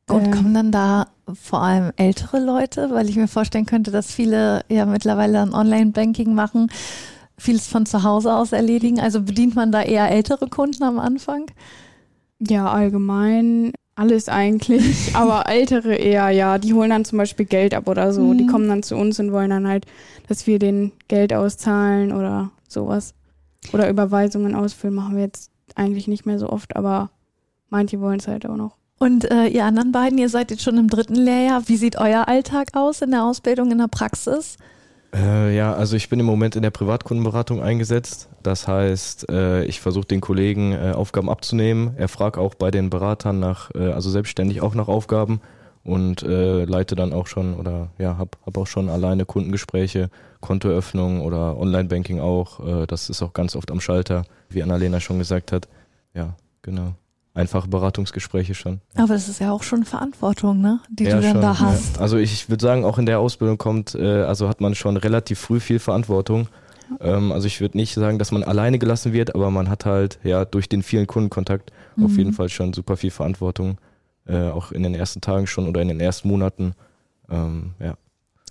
Und 0.10 0.26
Ähm, 0.26 0.32
kommen 0.32 0.54
dann 0.54 0.72
da 0.72 1.08
vor 1.34 1.62
allem 1.62 1.92
ältere 1.98 2.40
Leute, 2.40 2.90
weil 2.92 3.10
ich 3.10 3.16
mir 3.16 3.28
vorstellen 3.28 3.66
könnte, 3.66 3.92
dass 3.92 4.12
viele 4.14 4.64
ja 4.70 4.86
mittlerweile 4.86 5.42
ein 5.42 5.54
Online-Banking 5.54 6.34
machen, 6.34 6.70
vieles 7.38 7.68
von 7.68 7.86
zu 7.86 8.04
Hause 8.04 8.34
aus 8.36 8.52
erledigen. 8.52 9.00
Also 9.00 9.22
bedient 9.22 9.56
man 9.56 9.72
da 9.72 9.82
eher 9.82 10.10
ältere 10.10 10.48
Kunden 10.48 10.84
am 10.84 11.00
Anfang? 11.00 11.46
Ja, 12.40 12.72
allgemein 12.72 13.72
alles 13.96 14.28
eigentlich, 14.30 15.12
aber 15.16 15.48
ältere 15.50 15.96
eher, 15.96 16.30
ja. 16.30 16.58
Die 16.58 16.74
holen 16.74 16.90
dann 16.90 17.06
zum 17.06 17.18
Beispiel 17.18 17.46
Geld 17.46 17.74
ab 17.74 17.88
oder 17.88 18.12
so. 18.14 18.34
Die 18.34 18.44
Mhm. 18.44 18.48
kommen 18.48 18.68
dann 18.70 18.84
zu 18.84 18.96
uns 18.96 19.20
und 19.20 19.32
wollen 19.32 19.50
dann 19.50 19.68
halt, 19.68 19.86
dass 20.28 20.48
wir 20.48 20.60
den 20.60 20.92
Geld 21.08 21.34
auszahlen 21.34 22.12
oder 22.12 22.52
sowas. 22.68 23.14
Oder 23.74 23.90
Überweisungen 23.90 24.54
ausfüllen 24.54 24.96
machen 24.96 25.16
wir 25.16 25.24
jetzt 25.24 25.50
eigentlich 25.76 26.08
nicht 26.08 26.26
mehr 26.26 26.38
so 26.40 26.50
oft, 26.50 26.76
aber 26.76 27.10
manche 27.70 28.00
wollen 28.00 28.20
es 28.20 28.28
halt 28.28 28.46
auch 28.46 28.58
noch. 28.58 28.78
Und 28.98 29.30
äh, 29.30 29.48
ihr 29.48 29.66
anderen 29.66 29.92
beiden, 29.92 30.18
ihr 30.18 30.30
seid 30.30 30.52
jetzt 30.52 30.64
schon 30.64 30.78
im 30.78 30.90
dritten 30.90 31.16
Lehrjahr. 31.16 31.68
Wie 31.68 31.76
sieht 31.76 31.98
euer 31.98 32.28
Alltag 32.28 32.70
aus 32.74 33.02
in 33.02 33.12
der 33.12 33.26
Ausbildung, 33.26 33.72
in 33.72 33.78
der 33.78 33.88
Praxis? 33.88 34.58
Äh, 35.14 35.56
ja, 35.56 35.74
also 35.74 35.96
ich 35.96 36.10
bin 36.10 36.20
im 36.20 36.26
Moment 36.26 36.56
in 36.56 36.62
der 36.62 36.72
Privatkundenberatung 36.72 37.62
eingesetzt. 37.62 38.30
Das 38.42 38.68
heißt, 38.68 39.30
äh, 39.30 39.66
ich 39.66 39.80
versuche 39.82 40.08
den 40.08 40.22
Kollegen 40.22 40.74
äh, 40.74 40.94
Aufgaben 40.96 41.30
abzunehmen. 41.30 41.94
Er 41.98 42.08
fragt 42.08 42.38
auch 42.38 42.56
bei 42.56 42.72
den 42.72 42.90
Beratern 42.90 43.40
nach, 43.40 43.72
äh, 43.76 43.92
also 43.92 44.10
selbstständig 44.10 44.62
auch 44.62 44.76
nach 44.76 44.88
Aufgaben 44.88 45.42
und 45.84 46.24
äh, 46.24 46.66
leite 46.66 46.96
dann 46.96 47.14
auch 47.14 47.28
schon 47.28 47.54
oder 47.54 47.90
ja, 47.98 48.18
hab, 48.18 48.38
hab 48.46 48.58
auch 48.58 48.68
schon 48.68 48.90
alleine 48.90 49.26
Kundengespräche, 49.26 50.10
Kontoöffnung 50.42 51.22
oder 51.22 51.58
Online-Banking 51.58 52.20
auch. 52.20 52.66
Äh, 52.66 52.88
das 52.88 53.10
ist 53.10 53.22
auch 53.22 53.34
ganz 53.34 53.56
oft 53.56 53.72
am 53.72 53.80
Schalter, 53.80 54.26
wie 54.50 54.64
Annalena 54.64 55.00
schon 55.00 55.20
gesagt 55.20 55.52
hat. 55.52 55.68
Ja, 56.14 56.36
genau. 56.62 56.96
Einfache 57.36 57.68
Beratungsgespräche 57.68 58.56
schon. 58.56 58.80
Aber 58.96 59.14
das 59.14 59.28
ist 59.30 59.40
ja 59.40 59.52
auch 59.52 59.62
schon 59.62 59.84
Verantwortung, 59.84 60.62
ne? 60.62 60.80
Die 60.90 61.04
Ja, 61.04 61.18
du 61.18 61.22
dann 61.22 61.32
schon, 61.34 61.42
da 61.42 61.52
ja. 61.52 61.60
hast. 61.60 62.00
Also 62.00 62.18
ich 62.18 62.50
würde 62.50 62.64
sagen, 62.64 62.86
auch 62.86 62.98
in 62.98 63.06
der 63.06 63.20
Ausbildung 63.20 63.58
kommt, 63.58 63.94
äh, 63.94 64.24
also 64.24 64.48
hat 64.50 64.62
man 64.62 64.74
schon 64.74 64.96
relativ 64.98 65.38
früh 65.40 65.60
viel 65.60 65.80
Verantwortung. 65.80 66.48
Ähm, 67.02 67.32
also 67.34 67.46
ich 67.48 67.60
würde 67.60 67.78
nicht 67.78 67.94
sagen, 67.94 68.20
dass 68.20 68.32
man 68.32 68.44
alleine 68.44 68.80
gelassen 68.80 69.12
wird, 69.12 69.36
aber 69.36 69.52
man 69.52 69.70
hat 69.70 69.86
halt 69.86 70.18
ja 70.24 70.46
durch 70.46 70.70
den 70.70 70.82
vielen 70.82 71.08
Kundenkontakt 71.08 71.72
auf 72.02 72.12
Mhm. 72.12 72.18
jeden 72.18 72.34
Fall 72.34 72.48
schon 72.50 72.72
super 72.74 72.96
viel 72.96 73.12
Verantwortung, 73.12 73.80
äh, 74.28 74.50
auch 74.50 74.72
in 74.72 74.84
den 74.84 74.96
ersten 74.96 75.20
Tagen 75.20 75.46
schon 75.46 75.68
oder 75.68 75.82
in 75.82 75.90
den 75.90 76.00
ersten 76.00 76.30
Monaten. 76.30 76.74
Ähm, 77.30 77.74
ja. 77.80 77.96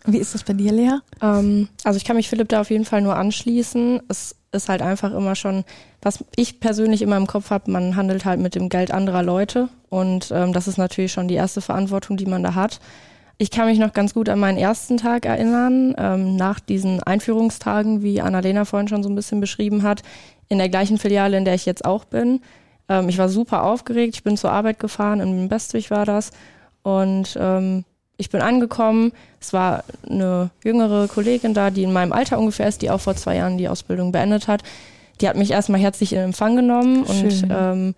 Wie 0.04 0.18
ist 0.18 0.34
das 0.34 0.44
bei 0.44 0.52
dir, 0.52 0.72
Lea? 0.72 0.98
Ähm, 1.22 1.68
also 1.84 1.96
ich 1.96 2.04
kann 2.04 2.16
mich 2.16 2.28
Philipp 2.28 2.50
da 2.50 2.60
auf 2.60 2.68
jeden 2.70 2.84
Fall 2.84 3.00
nur 3.00 3.16
anschließen. 3.16 4.02
Es 4.08 4.36
ist 4.54 4.68
halt 4.68 4.82
einfach 4.82 5.12
immer 5.12 5.34
schon, 5.34 5.64
was 6.00 6.24
ich 6.36 6.60
persönlich 6.60 7.02
immer 7.02 7.16
im 7.16 7.26
Kopf 7.26 7.50
habe, 7.50 7.70
man 7.70 7.96
handelt 7.96 8.24
halt 8.24 8.40
mit 8.40 8.54
dem 8.54 8.68
Geld 8.68 8.90
anderer 8.90 9.22
Leute 9.22 9.68
und 9.88 10.30
ähm, 10.32 10.52
das 10.52 10.68
ist 10.68 10.78
natürlich 10.78 11.12
schon 11.12 11.28
die 11.28 11.34
erste 11.34 11.60
Verantwortung, 11.60 12.16
die 12.16 12.26
man 12.26 12.42
da 12.42 12.54
hat. 12.54 12.80
Ich 13.36 13.50
kann 13.50 13.66
mich 13.66 13.78
noch 13.78 13.92
ganz 13.92 14.14
gut 14.14 14.28
an 14.28 14.38
meinen 14.38 14.58
ersten 14.58 14.96
Tag 14.96 15.26
erinnern, 15.26 15.94
ähm, 15.98 16.36
nach 16.36 16.60
diesen 16.60 17.02
Einführungstagen, 17.02 18.02
wie 18.02 18.20
Annalena 18.20 18.64
vorhin 18.64 18.88
schon 18.88 19.02
so 19.02 19.08
ein 19.08 19.16
bisschen 19.16 19.40
beschrieben 19.40 19.82
hat, 19.82 20.02
in 20.48 20.58
der 20.58 20.68
gleichen 20.68 20.98
Filiale, 20.98 21.36
in 21.36 21.44
der 21.44 21.54
ich 21.54 21.66
jetzt 21.66 21.84
auch 21.84 22.04
bin. 22.04 22.40
Ähm, 22.88 23.08
ich 23.08 23.18
war 23.18 23.28
super 23.28 23.64
aufgeregt, 23.64 24.14
ich 24.14 24.22
bin 24.22 24.36
zur 24.36 24.52
Arbeit 24.52 24.78
gefahren, 24.78 25.20
in 25.20 25.48
Bestwig 25.48 25.90
war 25.90 26.04
das. 26.04 26.30
Und 26.82 27.36
ähm, 27.40 27.84
ich 28.16 28.30
bin 28.30 28.40
angekommen. 28.40 29.12
Es 29.40 29.52
war 29.52 29.84
eine 30.08 30.50
jüngere 30.62 31.08
Kollegin 31.08 31.54
da, 31.54 31.70
die 31.70 31.82
in 31.82 31.92
meinem 31.92 32.12
Alter 32.12 32.38
ungefähr 32.38 32.68
ist, 32.68 32.82
die 32.82 32.90
auch 32.90 33.00
vor 33.00 33.16
zwei 33.16 33.36
Jahren 33.36 33.58
die 33.58 33.68
Ausbildung 33.68 34.12
beendet 34.12 34.48
hat. 34.48 34.62
Die 35.20 35.28
hat 35.28 35.36
mich 35.36 35.50
erstmal 35.50 35.80
herzlich 35.80 36.12
in 36.12 36.20
Empfang 36.20 36.56
genommen 36.56 37.06
Schön. 37.06 37.24
und 37.24 37.46
ähm, 37.50 37.94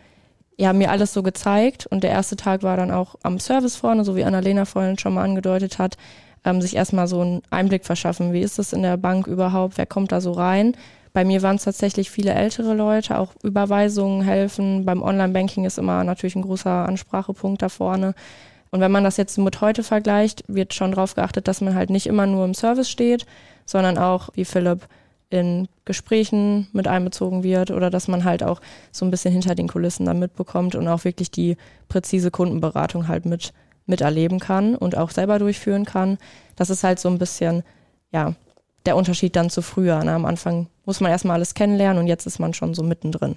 ja, 0.56 0.72
mir 0.72 0.90
alles 0.90 1.12
so 1.12 1.22
gezeigt. 1.22 1.86
Und 1.86 2.02
der 2.02 2.10
erste 2.10 2.36
Tag 2.36 2.62
war 2.62 2.76
dann 2.76 2.90
auch 2.90 3.16
am 3.22 3.38
Service 3.38 3.76
vorne, 3.76 4.04
so 4.04 4.16
wie 4.16 4.24
Annalena 4.24 4.64
vorhin 4.64 4.98
schon 4.98 5.14
mal 5.14 5.24
angedeutet 5.24 5.78
hat, 5.78 5.96
ähm, 6.44 6.62
sich 6.62 6.76
erstmal 6.76 7.08
so 7.08 7.20
einen 7.20 7.42
Einblick 7.50 7.84
verschaffen. 7.84 8.32
Wie 8.32 8.40
ist 8.40 8.58
das 8.58 8.72
in 8.72 8.82
der 8.82 8.96
Bank 8.96 9.26
überhaupt? 9.26 9.76
Wer 9.76 9.86
kommt 9.86 10.12
da 10.12 10.20
so 10.20 10.32
rein? 10.32 10.76
Bei 11.12 11.24
mir 11.24 11.42
waren 11.42 11.56
es 11.56 11.64
tatsächlich 11.64 12.10
viele 12.10 12.34
ältere 12.34 12.74
Leute, 12.74 13.18
auch 13.18 13.32
Überweisungen 13.42 14.22
helfen. 14.22 14.84
Beim 14.84 15.02
Online-Banking 15.02 15.64
ist 15.64 15.78
immer 15.78 16.04
natürlich 16.04 16.36
ein 16.36 16.42
großer 16.42 16.86
Ansprachepunkt 16.86 17.62
da 17.62 17.70
vorne. 17.70 18.14
Und 18.70 18.80
wenn 18.80 18.92
man 18.92 19.04
das 19.04 19.16
jetzt 19.16 19.38
mit 19.38 19.60
heute 19.60 19.82
vergleicht, 19.82 20.44
wird 20.48 20.74
schon 20.74 20.92
darauf 20.92 21.14
geachtet, 21.14 21.48
dass 21.48 21.60
man 21.60 21.74
halt 21.74 21.90
nicht 21.90 22.06
immer 22.06 22.26
nur 22.26 22.44
im 22.44 22.54
Service 22.54 22.90
steht, 22.90 23.26
sondern 23.64 23.98
auch, 23.98 24.30
wie 24.34 24.44
Philipp, 24.44 24.88
in 25.28 25.68
Gesprächen 25.84 26.68
mit 26.72 26.86
einbezogen 26.86 27.42
wird 27.42 27.70
oder 27.70 27.90
dass 27.90 28.06
man 28.06 28.24
halt 28.24 28.42
auch 28.42 28.60
so 28.92 29.04
ein 29.04 29.10
bisschen 29.10 29.32
hinter 29.32 29.54
den 29.54 29.68
Kulissen 29.68 30.06
dann 30.06 30.20
mitbekommt 30.20 30.76
und 30.76 30.86
auch 30.86 31.04
wirklich 31.04 31.30
die 31.30 31.56
präzise 31.88 32.30
Kundenberatung 32.30 33.08
halt 33.08 33.26
mit 33.26 33.52
miterleben 33.86 34.40
kann 34.40 34.74
und 34.74 34.96
auch 34.96 35.10
selber 35.10 35.38
durchführen 35.38 35.84
kann. 35.84 36.18
Das 36.56 36.70
ist 36.70 36.84
halt 36.84 36.98
so 36.98 37.08
ein 37.08 37.18
bisschen, 37.18 37.62
ja, 38.12 38.34
der 38.84 38.96
Unterschied 38.96 39.36
dann 39.36 39.50
zu 39.50 39.62
früher. 39.62 40.02
Ne? 40.04 40.12
Am 40.12 40.24
Anfang 40.24 40.68
muss 40.84 41.00
man 41.00 41.10
erstmal 41.10 41.36
alles 41.36 41.54
kennenlernen 41.54 42.02
und 42.02 42.06
jetzt 42.08 42.26
ist 42.26 42.38
man 42.38 42.54
schon 42.54 42.74
so 42.74 42.82
mittendrin. 42.82 43.36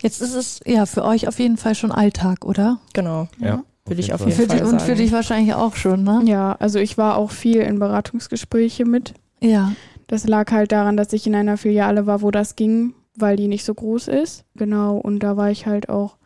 Jetzt 0.00 0.20
ist 0.20 0.34
es 0.34 0.60
ja 0.66 0.84
für 0.86 1.04
euch 1.04 1.28
auf 1.28 1.38
jeden 1.38 1.56
Fall 1.56 1.74
schon 1.74 1.92
Alltag, 1.92 2.44
oder? 2.44 2.78
Genau. 2.92 3.28
Ja. 3.38 3.62
Würde 3.86 4.00
ich 4.00 4.12
auf 4.12 4.20
jeden 4.20 4.32
Fall, 4.32 4.46
Fall 4.46 4.58
sagen. 4.58 4.70
Und 4.72 4.82
für 4.82 4.94
dich 4.94 5.12
wahrscheinlich 5.12 5.54
auch 5.54 5.74
schon, 5.74 6.04
ne? 6.04 6.22
Ja, 6.24 6.52
also 6.58 6.78
ich 6.78 6.96
war 6.98 7.16
auch 7.16 7.30
viel 7.30 7.56
in 7.58 7.78
Beratungsgespräche 7.78 8.84
mit. 8.84 9.14
Ja. 9.40 9.72
Das 10.06 10.26
lag 10.26 10.50
halt 10.52 10.72
daran, 10.72 10.96
dass 10.96 11.12
ich 11.12 11.26
in 11.26 11.34
einer 11.34 11.56
Filiale 11.56 12.06
war, 12.06 12.22
wo 12.22 12.30
das 12.30 12.54
ging, 12.54 12.94
weil 13.16 13.36
die 13.36 13.48
nicht 13.48 13.64
so 13.64 13.74
groß 13.74 14.08
ist. 14.08 14.44
Genau, 14.54 14.98
und 14.98 15.20
da 15.20 15.36
war 15.36 15.50
ich 15.50 15.66
halt 15.66 15.88
auch 15.88 16.16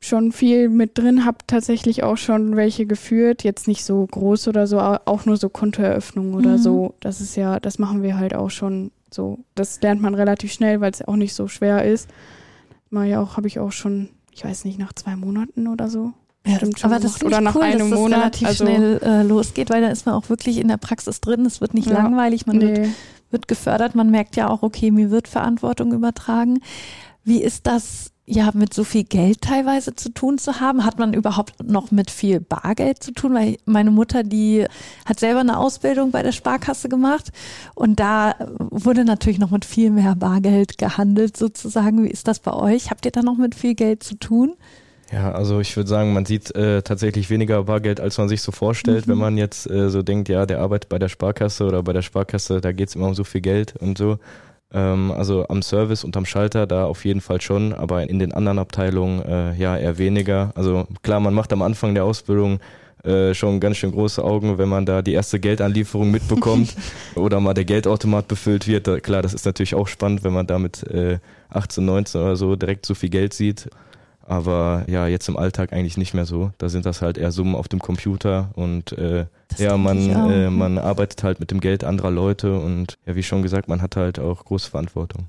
schon 0.00 0.32
viel 0.32 0.68
mit 0.68 0.98
drin, 0.98 1.24
habe 1.24 1.38
tatsächlich 1.46 2.02
auch 2.02 2.16
schon 2.16 2.56
welche 2.56 2.86
geführt, 2.86 3.44
jetzt 3.44 3.68
nicht 3.68 3.84
so 3.84 4.04
groß 4.04 4.48
oder 4.48 4.66
so, 4.66 4.80
auch 4.80 5.26
nur 5.26 5.36
so 5.36 5.48
Kontoeröffnungen 5.48 6.34
oder 6.34 6.52
Mhm. 6.54 6.58
so. 6.58 6.94
Das 7.00 7.20
ist 7.20 7.36
ja, 7.36 7.60
das 7.60 7.78
machen 7.78 8.02
wir 8.02 8.18
halt 8.18 8.34
auch 8.34 8.50
schon 8.50 8.90
so. 9.10 9.38
Das 9.54 9.80
lernt 9.80 10.02
man 10.02 10.14
relativ 10.16 10.52
schnell, 10.52 10.80
weil 10.80 10.90
es 10.90 11.06
auch 11.06 11.14
nicht 11.16 11.34
so 11.34 11.46
schwer 11.46 11.84
ist. 11.84 12.10
Mal 12.90 13.06
ja 13.06 13.22
auch, 13.22 13.36
habe 13.36 13.46
ich 13.46 13.60
auch 13.60 13.70
schon, 13.72 14.08
ich 14.32 14.44
weiß 14.44 14.64
nicht, 14.64 14.78
nach 14.78 14.92
zwei 14.92 15.14
Monaten 15.16 15.68
oder 15.68 15.88
so. 15.88 16.12
Ja, 16.46 16.56
Stimmt 16.56 16.80
schon 16.80 16.90
aber 16.92 17.00
das 17.00 17.16
ich 17.16 17.24
Oder 17.24 17.40
nach 17.40 17.54
cool, 17.54 17.62
einem 17.62 17.78
dass 17.78 17.90
das 17.90 17.98
Monat, 17.98 18.18
relativ 18.20 18.48
also- 18.48 18.64
schnell 18.64 19.00
äh, 19.02 19.22
losgeht, 19.22 19.70
weil 19.70 19.80
da 19.80 19.88
ist 19.88 20.06
man 20.06 20.16
auch 20.16 20.28
wirklich 20.28 20.58
in 20.58 20.68
der 20.68 20.76
Praxis 20.76 21.20
drin. 21.20 21.46
Es 21.46 21.60
wird 21.60 21.72
nicht 21.74 21.88
Ja. 21.88 21.94
langweilig, 21.94 22.46
man 22.46 22.60
wird, 22.60 22.78
Nee. 22.78 22.88
wird 23.30 23.46
gefördert. 23.48 23.94
Man 23.94 24.10
merkt 24.10 24.34
ja 24.36 24.48
auch, 24.48 24.62
okay, 24.62 24.90
mir 24.90 25.10
wird 25.10 25.28
Verantwortung 25.28 25.92
übertragen. 25.92 26.58
Wie 27.24 27.40
ist 27.40 27.68
das, 27.68 28.10
ja, 28.26 28.50
mit 28.54 28.74
so 28.74 28.82
viel 28.82 29.04
Geld 29.04 29.40
teilweise 29.42 29.94
zu 29.94 30.08
tun 30.12 30.36
zu 30.38 30.58
haben? 30.58 30.84
Hat 30.84 30.98
man 30.98 31.14
überhaupt 31.14 31.62
noch 31.62 31.92
mit 31.92 32.10
viel 32.10 32.40
Bargeld 32.40 33.00
zu 33.04 33.12
tun? 33.12 33.34
Weil 33.34 33.58
meine 33.64 33.92
Mutter, 33.92 34.24
die 34.24 34.66
hat 35.06 35.20
selber 35.20 35.40
eine 35.40 35.58
Ausbildung 35.58 36.10
bei 36.10 36.24
der 36.24 36.32
Sparkasse 36.32 36.88
gemacht 36.88 37.30
und 37.76 38.00
da 38.00 38.34
wurde 38.58 39.04
natürlich 39.04 39.38
noch 39.38 39.52
mit 39.52 39.64
viel 39.64 39.90
mehr 39.90 40.16
Bargeld 40.16 40.76
gehandelt 40.78 41.36
sozusagen. 41.36 42.02
Wie 42.02 42.10
ist 42.10 42.26
das 42.26 42.40
bei 42.40 42.52
euch? 42.52 42.90
Habt 42.90 43.04
ihr 43.04 43.12
da 43.12 43.22
noch 43.22 43.36
mit 43.36 43.54
viel 43.54 43.76
Geld 43.76 44.02
zu 44.02 44.16
tun? 44.16 44.54
Ja, 45.12 45.32
also 45.32 45.60
ich 45.60 45.76
würde 45.76 45.88
sagen, 45.90 46.14
man 46.14 46.24
sieht 46.24 46.54
äh, 46.54 46.80
tatsächlich 46.82 47.28
weniger 47.28 47.64
Bargeld, 47.64 48.00
als 48.00 48.16
man 48.16 48.28
sich 48.30 48.40
so 48.40 48.50
vorstellt, 48.50 49.06
Mhm. 49.06 49.10
wenn 49.12 49.18
man 49.18 49.36
jetzt 49.36 49.68
äh, 49.70 49.90
so 49.90 50.02
denkt, 50.02 50.28
ja, 50.30 50.46
der 50.46 50.60
arbeitet 50.60 50.88
bei 50.88 50.98
der 50.98 51.08
Sparkasse 51.10 51.66
oder 51.66 51.82
bei 51.82 51.92
der 51.92 52.00
Sparkasse, 52.02 52.60
da 52.62 52.72
geht's 52.72 52.94
immer 52.94 53.08
um 53.08 53.14
so 53.14 53.24
viel 53.24 53.42
Geld 53.42 53.74
und 53.76 53.98
so. 53.98 54.18
Ähm, 54.72 55.10
also 55.12 55.46
am 55.48 55.60
Service 55.60 56.02
und 56.02 56.16
am 56.16 56.24
Schalter 56.24 56.66
da 56.66 56.86
auf 56.86 57.04
jeden 57.04 57.20
Fall 57.20 57.42
schon, 57.42 57.74
aber 57.74 58.08
in 58.08 58.18
den 58.18 58.32
anderen 58.32 58.58
Abteilungen 58.58 59.20
äh, 59.22 59.54
ja 59.54 59.76
eher 59.76 59.98
weniger. 59.98 60.50
Also 60.54 60.86
klar, 61.02 61.20
man 61.20 61.34
macht 61.34 61.52
am 61.52 61.60
Anfang 61.60 61.92
der 61.94 62.04
Ausbildung 62.06 62.60
äh, 63.04 63.34
schon 63.34 63.60
ganz 63.60 63.76
schön 63.76 63.90
große 63.92 64.24
Augen, 64.24 64.56
wenn 64.56 64.70
man 64.70 64.86
da 64.86 65.02
die 65.02 65.12
erste 65.12 65.38
Geldanlieferung 65.40 66.10
mitbekommt 66.10 66.74
oder 67.16 67.38
mal 67.40 67.52
der 67.52 67.66
Geldautomat 67.66 68.28
befüllt 68.28 68.66
wird. 68.66 68.86
Da, 68.86 68.98
klar, 68.98 69.20
das 69.20 69.34
ist 69.34 69.44
natürlich 69.44 69.74
auch 69.74 69.88
spannend, 69.88 70.24
wenn 70.24 70.32
man 70.32 70.46
da 70.46 70.58
mit 70.58 70.84
äh, 70.84 71.18
18, 71.50 71.84
19 71.84 72.18
oder 72.22 72.36
so 72.36 72.56
direkt 72.56 72.86
so 72.86 72.94
viel 72.94 73.10
Geld 73.10 73.34
sieht. 73.34 73.68
Aber 74.32 74.84
ja, 74.86 75.06
jetzt 75.08 75.28
im 75.28 75.36
Alltag 75.36 75.74
eigentlich 75.74 75.98
nicht 75.98 76.14
mehr 76.14 76.24
so. 76.24 76.52
Da 76.56 76.70
sind 76.70 76.86
das 76.86 77.02
halt 77.02 77.18
eher 77.18 77.32
Summen 77.32 77.54
auf 77.54 77.68
dem 77.68 77.80
Computer 77.80 78.48
und 78.54 78.92
äh, 78.92 79.26
Das 79.48 79.58
ja, 79.58 79.76
man, 79.76 80.08
äh, 80.08 80.48
man 80.48 80.78
arbeitet 80.78 81.22
halt 81.22 81.38
mit 81.38 81.50
dem 81.50 81.60
Geld 81.60 81.84
anderer 81.84 82.10
Leute 82.10 82.58
und 82.58 82.96
ja, 83.04 83.14
wie 83.14 83.22
schon 83.22 83.42
gesagt, 83.42 83.68
man 83.68 83.82
hat 83.82 83.94
halt 83.94 84.18
auch 84.18 84.46
große 84.46 84.70
Verantwortung. 84.70 85.28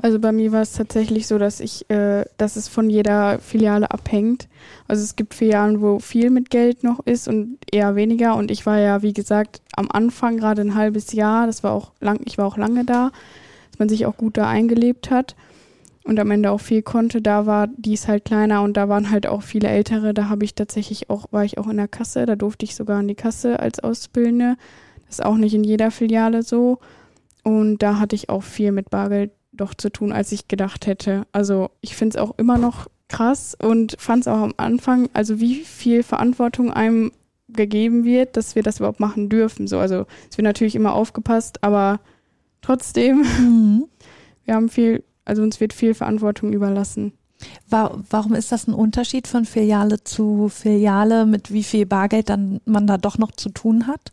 Also 0.00 0.18
bei 0.18 0.32
mir 0.32 0.50
war 0.52 0.62
es 0.62 0.72
tatsächlich 0.72 1.26
so, 1.26 1.36
dass 1.36 1.60
ich, 1.60 1.90
äh, 1.90 2.24
dass 2.38 2.56
es 2.56 2.68
von 2.68 2.88
jeder 2.88 3.38
Filiale 3.40 3.90
abhängt. 3.90 4.48
Also 4.88 5.02
es 5.02 5.14
gibt 5.14 5.34
Filialen, 5.34 5.82
wo 5.82 5.98
viel 5.98 6.30
mit 6.30 6.48
Geld 6.48 6.84
noch 6.84 7.00
ist 7.04 7.28
und 7.28 7.58
eher 7.70 7.96
weniger. 7.96 8.34
Und 8.34 8.50
ich 8.50 8.64
war 8.64 8.78
ja, 8.78 9.02
wie 9.02 9.12
gesagt, 9.12 9.60
am 9.76 9.90
Anfang 9.90 10.38
gerade 10.38 10.62
ein 10.62 10.74
halbes 10.74 11.12
Jahr. 11.12 11.46
Das 11.46 11.62
war 11.62 11.72
auch 11.72 11.92
lang, 12.00 12.20
ich 12.24 12.38
war 12.38 12.46
auch 12.46 12.56
lange 12.56 12.86
da, 12.86 13.10
dass 13.70 13.78
man 13.78 13.90
sich 13.90 14.06
auch 14.06 14.16
gut 14.16 14.38
da 14.38 14.48
eingelebt 14.48 15.10
hat 15.10 15.36
und 16.04 16.20
am 16.20 16.30
Ende 16.30 16.50
auch 16.50 16.60
viel 16.60 16.82
konnte. 16.82 17.20
Da 17.20 17.46
war 17.46 17.66
dies 17.76 18.06
halt 18.08 18.24
kleiner 18.24 18.62
und 18.62 18.76
da 18.76 18.88
waren 18.88 19.10
halt 19.10 19.26
auch 19.26 19.42
viele 19.42 19.68
Ältere. 19.68 20.14
Da 20.14 20.28
habe 20.28 20.44
ich 20.44 20.54
tatsächlich 20.54 21.10
auch, 21.10 21.26
war 21.32 21.44
ich 21.44 21.58
auch 21.58 21.66
in 21.68 21.78
der 21.78 21.88
Kasse. 21.88 22.26
Da 22.26 22.36
durfte 22.36 22.64
ich 22.64 22.74
sogar 22.74 23.00
in 23.00 23.08
die 23.08 23.14
Kasse 23.14 23.58
als 23.58 23.80
Auszubildende. 23.80 24.56
Das 25.06 25.18
ist 25.18 25.24
auch 25.24 25.36
nicht 25.36 25.54
in 25.54 25.64
jeder 25.64 25.90
Filiale 25.90 26.42
so. 26.42 26.78
Und 27.42 27.78
da 27.78 27.98
hatte 27.98 28.16
ich 28.16 28.28
auch 28.28 28.42
viel 28.42 28.72
mit 28.72 28.90
Bargeld 28.90 29.32
doch 29.52 29.74
zu 29.74 29.90
tun, 29.90 30.12
als 30.12 30.32
ich 30.32 30.48
gedacht 30.48 30.86
hätte. 30.86 31.26
Also 31.32 31.70
ich 31.80 31.96
finde 31.96 32.16
es 32.16 32.22
auch 32.22 32.36
immer 32.38 32.58
noch 32.58 32.88
krass 33.08 33.56
und 33.60 33.96
fand 33.98 34.22
es 34.22 34.28
auch 34.28 34.40
am 34.40 34.54
Anfang, 34.56 35.08
also 35.12 35.40
wie 35.40 35.56
viel 35.56 36.02
Verantwortung 36.02 36.72
einem 36.72 37.12
gegeben 37.48 38.04
wird, 38.04 38.36
dass 38.36 38.56
wir 38.56 38.62
das 38.62 38.78
überhaupt 38.78 39.00
machen 39.00 39.28
dürfen. 39.28 39.66
So, 39.68 39.78
also 39.78 40.06
es 40.30 40.36
wird 40.36 40.44
natürlich 40.44 40.74
immer 40.74 40.94
aufgepasst, 40.94 41.62
aber 41.62 42.00
trotzdem, 42.62 43.24
Mhm. 43.38 43.84
wir 44.44 44.54
haben 44.54 44.68
viel, 44.68 45.04
also 45.24 45.42
uns 45.42 45.60
wird 45.60 45.72
viel 45.72 45.94
Verantwortung 45.94 46.52
überlassen. 46.52 47.12
Wa- 47.68 47.96
Warum 48.10 48.34
ist 48.34 48.52
das 48.52 48.66
ein 48.68 48.74
Unterschied 48.74 49.26
von 49.26 49.44
Filiale 49.44 50.02
zu 50.04 50.48
Filiale, 50.48 51.26
mit 51.26 51.52
wie 51.52 51.64
viel 51.64 51.86
Bargeld 51.86 52.28
dann 52.28 52.60
man 52.64 52.86
da 52.86 52.96
doch 52.98 53.18
noch 53.18 53.32
zu 53.32 53.48
tun 53.50 53.86
hat? 53.86 54.12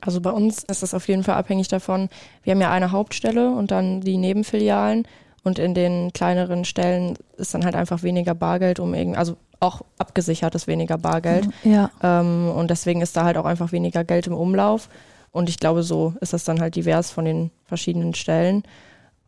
Also 0.00 0.20
bei 0.20 0.30
uns 0.30 0.62
ist 0.64 0.82
das 0.82 0.94
auf 0.94 1.08
jeden 1.08 1.24
Fall 1.24 1.36
abhängig 1.36 1.68
davon, 1.68 2.08
wir 2.42 2.52
haben 2.52 2.60
ja 2.60 2.70
eine 2.70 2.92
Hauptstelle 2.92 3.50
und 3.50 3.70
dann 3.70 4.00
die 4.02 4.18
Nebenfilialen 4.18 5.06
und 5.42 5.58
in 5.58 5.74
den 5.74 6.12
kleineren 6.12 6.64
Stellen 6.64 7.16
ist 7.38 7.54
dann 7.54 7.64
halt 7.64 7.74
einfach 7.76 8.02
weniger 8.02 8.34
Bargeld, 8.34 8.78
um 8.78 8.94
irgendwie, 8.94 9.16
also 9.18 9.36
auch 9.58 9.82
abgesichert 9.98 10.54
ist 10.54 10.66
weniger 10.66 10.98
Bargeld. 10.98 11.48
Ja. 11.64 11.90
Ähm, 12.02 12.50
und 12.54 12.70
deswegen 12.70 13.00
ist 13.00 13.16
da 13.16 13.24
halt 13.24 13.36
auch 13.38 13.46
einfach 13.46 13.72
weniger 13.72 14.04
Geld 14.04 14.26
im 14.26 14.34
Umlauf. 14.34 14.88
Und 15.32 15.48
ich 15.48 15.58
glaube, 15.58 15.82
so 15.82 16.14
ist 16.20 16.32
das 16.34 16.44
dann 16.44 16.60
halt 16.60 16.76
divers 16.76 17.10
von 17.10 17.24
den 17.24 17.50
verschiedenen 17.64 18.12
Stellen. 18.14 18.64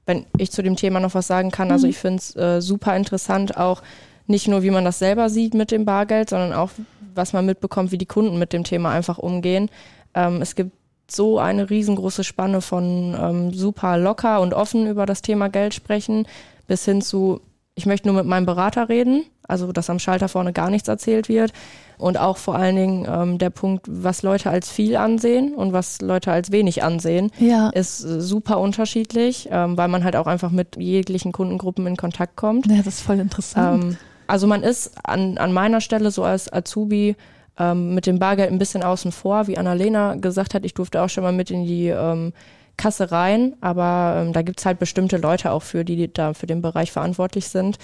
Wenn 0.09 0.25
ich 0.39 0.51
zu 0.51 0.63
dem 0.63 0.75
Thema 0.75 1.01
noch 1.01 1.15
was 1.15 1.27
sagen 1.27 1.51
kann, 1.51 1.71
also 1.71 1.87
Mhm. 1.87 1.91
ich 1.91 1.99
finde 1.99 2.17
es 2.17 2.35
äh, 2.35 2.63
super 2.63 2.97
interessant, 2.97 3.59
auch 3.59 3.83
nicht 4.27 4.49
nur, 4.49 4.63
wie 4.63 4.71
man 4.71 4.87
das 4.87 4.99
selber 4.99 5.29
sieht 5.29 5.53
mit 5.53 5.71
dem 5.71 5.85
Bargeld, 5.85 6.31
sondern 6.31 6.55
auch, 6.55 6.71
was 7.15 7.35
man 7.35 7.45
mitbekommt, 7.45 7.93
wie 7.93 7.99
die 7.99 8.07
Kunden 8.07 8.39
mit 8.39 8.55
dem 8.55 8.65
Thema 8.65 8.91
einfach 8.91 9.19
umgehen. 9.19 9.69
Ähm, 10.15 10.41
es 10.41 10.55
gibt 10.55 10.73
so 11.11 11.39
eine 11.39 11.69
riesengroße 11.69 12.25
Spanne 12.25 12.63
von 12.63 13.15
ähm, 13.21 13.53
super 13.53 13.99
locker 13.99 14.41
und 14.41 14.55
offen 14.55 14.87
über 14.87 15.05
das 15.05 15.21
Thema 15.21 15.49
Geld 15.49 15.75
sprechen, 15.75 16.27
bis 16.67 16.87
hin 16.87 17.03
zu, 17.03 17.43
ich 17.75 17.85
möchte 17.85 18.09
nur 18.09 18.17
mit 18.17 18.27
meinem 18.27 18.47
Berater 18.47 18.89
reden, 18.89 19.25
also 19.47 19.73
dass 19.73 19.91
am 19.91 19.99
Schalter 19.99 20.29
vorne 20.29 20.55
gar 20.55 20.71
nichts 20.71 20.89
erzählt 20.89 21.29
wird. 21.29 21.53
Und 21.99 22.17
auch 22.19 22.37
vor 22.37 22.55
allen 22.55 22.77
Dingen 22.77 23.07
ähm, 23.11 23.39
der 23.39 23.51
Punkt, 23.51 23.85
was 23.89 24.23
Leute 24.23 24.51
als 24.51 24.71
viel 24.71 24.97
ansehen 24.97 25.53
und 25.55 25.73
was 25.73 26.01
Leute 26.01 26.31
als 26.33 26.53
wenig 26.53 26.83
ansehen, 26.85 27.31
Ja. 27.41 27.71
ist 27.71 27.99
super 27.99 28.61
unterschiedlich, 28.61 29.49
ähm, 29.51 29.77
weil 29.77 29.89
man 29.89 30.05
halt 30.05 30.15
auch 30.17 30.27
einfach 30.29 30.51
mit 30.51 30.77
jeglichen 30.79 31.33
Kundengruppen 31.33 31.87
in 31.87 31.97
Kontakt 31.97 32.37
kommt. 32.37 32.67
ja, 32.67 32.77
das 32.79 32.87
ist 32.95 33.01
voll 33.03 33.19
interessant. 33.19 33.83
Ähm, 33.85 33.97
also 34.29 34.47
man 34.47 34.63
ist 34.63 34.93
an, 35.05 35.39
an 35.39 35.53
meiner 35.53 35.81
Stelle 35.81 36.11
so 36.11 36.23
als 36.23 36.53
Azubi 36.53 37.17
ähm, 37.59 37.95
mit 37.95 38.07
dem 38.07 38.19
Bargeld 38.21 38.51
ein 38.53 38.59
bisschen 38.59 38.83
außen 38.85 39.11
vor, 39.11 39.49
wie 39.49 39.59
Annalena 39.59 40.15
gesagt 40.15 40.55
hat, 40.55 40.65
ich 40.65 40.75
durfte 40.75 41.03
auch 41.03 41.09
schon 41.09 41.25
mal 41.25 41.33
mit 41.33 41.51
in 41.51 41.65
die 41.65 41.89
ähm, 41.89 42.33
Kasse 42.77 43.11
rein, 43.11 43.57
aber 43.61 44.23
ähm, 44.25 44.33
da 44.33 44.43
gibt's 44.43 44.65
halt 44.65 44.79
bestimmte 44.79 45.17
Leute 45.17 45.51
auch 45.51 45.63
für, 45.65 45.85
die 45.85 46.13
da 46.13 46.33
für 46.35 46.47
den 46.47 46.63
Bereich 46.63 46.93
verantwortlich 46.93 47.49
sind. 47.49 47.77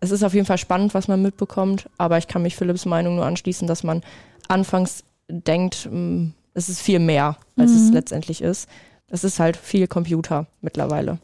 Es 0.00 0.10
ist 0.10 0.22
auf 0.22 0.34
jeden 0.34 0.46
Fall 0.46 0.58
spannend, 0.58 0.94
was 0.94 1.08
man 1.08 1.20
mitbekommt, 1.22 1.88
aber 1.98 2.18
ich 2.18 2.28
kann 2.28 2.42
mich 2.42 2.54
Philipps 2.56 2.84
Meinung 2.86 3.16
nur 3.16 3.26
anschließen, 3.26 3.66
dass 3.66 3.82
man 3.82 4.02
anfangs 4.48 5.02
denkt, 5.28 5.88
mh, 5.90 6.30
es 6.54 6.68
ist 6.68 6.80
viel 6.80 6.98
mehr, 7.00 7.36
als 7.56 7.70
Mhm. 7.72 7.76
es 7.76 7.90
letztendlich 7.92 8.40
ist. 8.42 8.68
Es 9.10 9.24
ist 9.24 9.40
halt 9.40 9.56
viel 9.56 9.86
Computer 9.86 10.46
mittlerweile. 10.60 11.18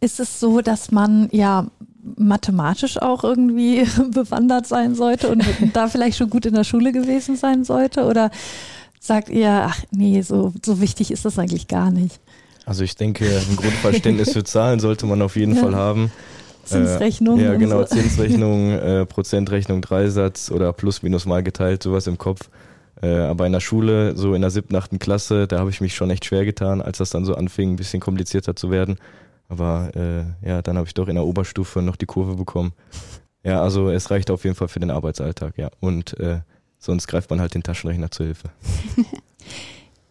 Ist 0.00 0.20
es 0.20 0.40
so, 0.40 0.60
dass 0.60 0.90
man 0.90 1.28
ja 1.32 1.66
mathematisch 2.16 3.00
auch 3.00 3.24
irgendwie 3.24 3.84
bewandert 4.10 4.66
sein 4.66 4.94
sollte 4.94 5.28
und 5.28 5.42
da 5.72 5.88
vielleicht 5.88 6.18
schon 6.18 6.30
gut 6.30 6.46
in 6.46 6.54
der 6.54 6.64
Schule 6.64 6.92
gewesen 6.92 7.36
sein 7.36 7.64
sollte? 7.64 8.04
Oder 8.04 8.30
sagt 9.00 9.28
ihr, 9.28 9.50
ach 9.68 9.78
nee, 9.90 10.20
so, 10.22 10.52
so 10.64 10.80
wichtig 10.80 11.10
ist 11.10 11.24
das 11.24 11.38
eigentlich 11.38 11.68
gar 11.68 11.90
nicht? 11.90 12.20
Also 12.66 12.82
ich 12.84 12.96
denke, 12.96 13.26
ein 13.26 13.56
Grundverständnis 13.56 14.32
für 14.32 14.44
Zahlen 14.44 14.80
sollte 14.80 15.04
man 15.06 15.20
auf 15.22 15.36
jeden 15.36 15.54
Ja. 15.54 15.62
Fall 15.62 15.74
haben. 15.74 16.10
Zinsrechnung. 16.64 17.38
Äh, 17.38 17.44
ja, 17.44 17.54
genau, 17.54 17.80
So. 17.80 17.96
Zinsrechnung, 17.96 18.70
äh, 18.78 19.06
Prozentrechnung, 19.06 19.80
Dreisatz 19.80 20.50
oder 20.50 20.72
plus 20.72 21.02
minus 21.02 21.26
mal 21.26 21.42
geteilt, 21.42 21.82
sowas 21.82 22.06
im 22.06 22.18
Kopf. 22.18 22.48
Äh, 23.02 23.16
aber 23.18 23.46
in 23.46 23.52
der 23.52 23.60
Schule, 23.60 24.16
so 24.16 24.34
in 24.34 24.40
der 24.40 24.50
siebten, 24.50 24.76
achten 24.76 24.98
Klasse, 24.98 25.46
da 25.46 25.58
habe 25.58 25.70
ich 25.70 25.80
mich 25.80 25.94
schon 25.94 26.10
echt 26.10 26.24
schwer 26.24 26.44
getan, 26.44 26.80
als 26.80 26.98
das 26.98 27.10
dann 27.10 27.24
so 27.24 27.34
anfing, 27.34 27.72
ein 27.72 27.76
bisschen 27.76 28.00
komplizierter 28.00 28.56
zu 28.56 28.70
werden. 28.70 28.96
Aber 29.48 29.90
äh, 29.94 30.48
ja, 30.48 30.62
dann 30.62 30.76
habe 30.76 30.86
ich 30.86 30.94
doch 30.94 31.08
in 31.08 31.16
der 31.16 31.24
Oberstufe 31.24 31.82
noch 31.82 31.96
die 31.96 32.06
Kurve 32.06 32.34
bekommen. 32.36 32.72
Ja, 33.42 33.62
also 33.62 33.90
es 33.90 34.10
reicht 34.10 34.30
auf 34.30 34.44
jeden 34.44 34.56
Fall 34.56 34.68
für 34.68 34.80
den 34.80 34.90
Arbeitsalltag, 34.90 35.58
ja. 35.58 35.68
Und 35.80 36.18
äh, 36.18 36.40
sonst 36.78 37.06
greift 37.08 37.28
man 37.30 37.40
halt 37.40 37.54
den 37.54 37.62
Taschenrechner 37.62 38.10
zur 38.10 38.26
Hilfe. 38.26 38.48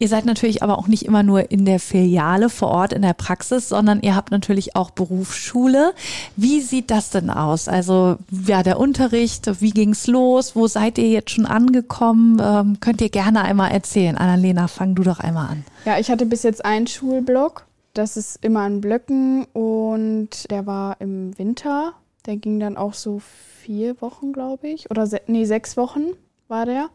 Ihr 0.03 0.09
seid 0.09 0.25
natürlich 0.25 0.61
aber 0.61 0.77
auch 0.79 0.87
nicht 0.87 1.05
immer 1.05 1.23
nur 1.23 1.49
in 1.49 1.63
der 1.63 1.79
Filiale 1.79 2.49
vor 2.49 2.67
Ort 2.67 2.91
in 2.91 3.03
der 3.03 3.13
Praxis, 3.13 3.69
sondern 3.69 4.01
ihr 4.01 4.17
habt 4.17 4.31
natürlich 4.31 4.75
auch 4.75 4.91
Berufsschule. 4.91 5.93
Wie 6.35 6.59
sieht 6.59 6.91
das 6.91 7.09
denn 7.09 7.29
aus? 7.29 7.69
Also 7.69 8.17
ja, 8.45 8.63
der 8.63 8.81
Unterricht, 8.81 9.61
wie 9.61 9.69
ging's 9.69 10.07
los? 10.07 10.57
Wo 10.57 10.67
seid 10.67 10.97
ihr 10.97 11.07
jetzt 11.07 11.29
schon 11.31 11.45
angekommen? 11.45 12.37
Ähm, 12.43 12.81
könnt 12.81 12.99
ihr 12.99 13.07
gerne 13.07 13.43
einmal 13.45 13.71
erzählen. 13.71 14.17
Annalena, 14.17 14.67
fang 14.67 14.93
du 14.93 15.03
doch 15.03 15.21
einmal 15.21 15.51
an. 15.51 15.63
Ja, 15.85 15.97
ich 15.97 16.11
hatte 16.11 16.25
bis 16.25 16.43
jetzt 16.43 16.65
einen 16.65 16.87
Schulblock. 16.87 17.65
Das 17.93 18.17
ist 18.17 18.43
immer 18.43 18.67
in 18.67 18.81
Blöcken 18.81 19.45
und 19.53 20.51
der 20.51 20.65
war 20.65 20.99
im 20.99 21.37
Winter. 21.39 21.93
Der 22.25 22.35
ging 22.35 22.59
dann 22.59 22.75
auch 22.75 22.93
so 22.93 23.21
vier 23.61 24.01
Wochen, 24.01 24.33
glaube 24.33 24.67
ich. 24.67 24.91
Oder 24.91 25.07
se 25.07 25.21
nee, 25.27 25.45
sechs 25.45 25.77
Wochen 25.77 26.07
war 26.49 26.65
der. 26.65 26.89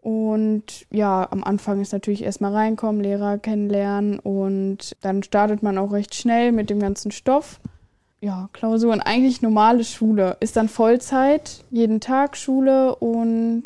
Und 0.00 0.86
ja, 0.90 1.28
am 1.30 1.44
Anfang 1.44 1.80
ist 1.80 1.92
natürlich 1.92 2.22
erstmal 2.22 2.54
reinkommen, 2.54 3.02
Lehrer 3.02 3.38
kennenlernen 3.38 4.18
und 4.18 4.96
dann 5.02 5.22
startet 5.22 5.62
man 5.62 5.76
auch 5.76 5.92
recht 5.92 6.14
schnell 6.14 6.52
mit 6.52 6.70
dem 6.70 6.80
ganzen 6.80 7.10
Stoff. 7.10 7.60
Ja, 8.22 8.48
Klausuren, 8.52 9.00
eigentlich 9.00 9.42
normale 9.42 9.84
Schule. 9.84 10.36
Ist 10.40 10.56
dann 10.56 10.68
Vollzeit, 10.68 11.64
jeden 11.70 12.00
Tag 12.00 12.36
Schule 12.36 12.94
und 12.96 13.64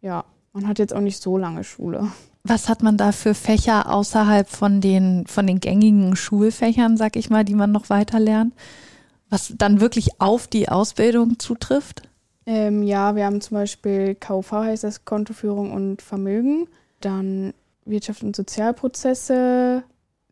ja, 0.00 0.24
man 0.52 0.66
hat 0.66 0.78
jetzt 0.78 0.94
auch 0.94 1.00
nicht 1.00 1.22
so 1.22 1.38
lange 1.38 1.64
Schule. 1.64 2.08
Was 2.42 2.68
hat 2.68 2.82
man 2.82 2.96
da 2.96 3.12
für 3.12 3.34
Fächer 3.34 3.92
außerhalb 3.92 4.48
von 4.48 4.80
den, 4.80 5.26
von 5.26 5.46
den 5.46 5.58
gängigen 5.60 6.14
Schulfächern, 6.14 6.96
sag 6.96 7.16
ich 7.16 7.30
mal, 7.30 7.44
die 7.44 7.56
man 7.56 7.72
noch 7.72 7.90
weiter 7.90 8.20
lernt? 8.20 8.54
Was 9.28 9.52
dann 9.56 9.80
wirklich 9.80 10.20
auf 10.20 10.46
die 10.46 10.68
Ausbildung 10.68 11.40
zutrifft? 11.40 12.02
Ähm, 12.46 12.82
ja, 12.84 13.16
wir 13.16 13.26
haben 13.26 13.40
zum 13.40 13.56
Beispiel 13.56 14.14
KV 14.14 14.52
heißt 14.52 14.84
das 14.84 15.04
Kontoführung 15.04 15.72
und 15.72 16.00
Vermögen, 16.00 16.68
dann 17.00 17.52
Wirtschaft 17.84 18.22
und 18.22 18.36
Sozialprozesse, 18.36 19.82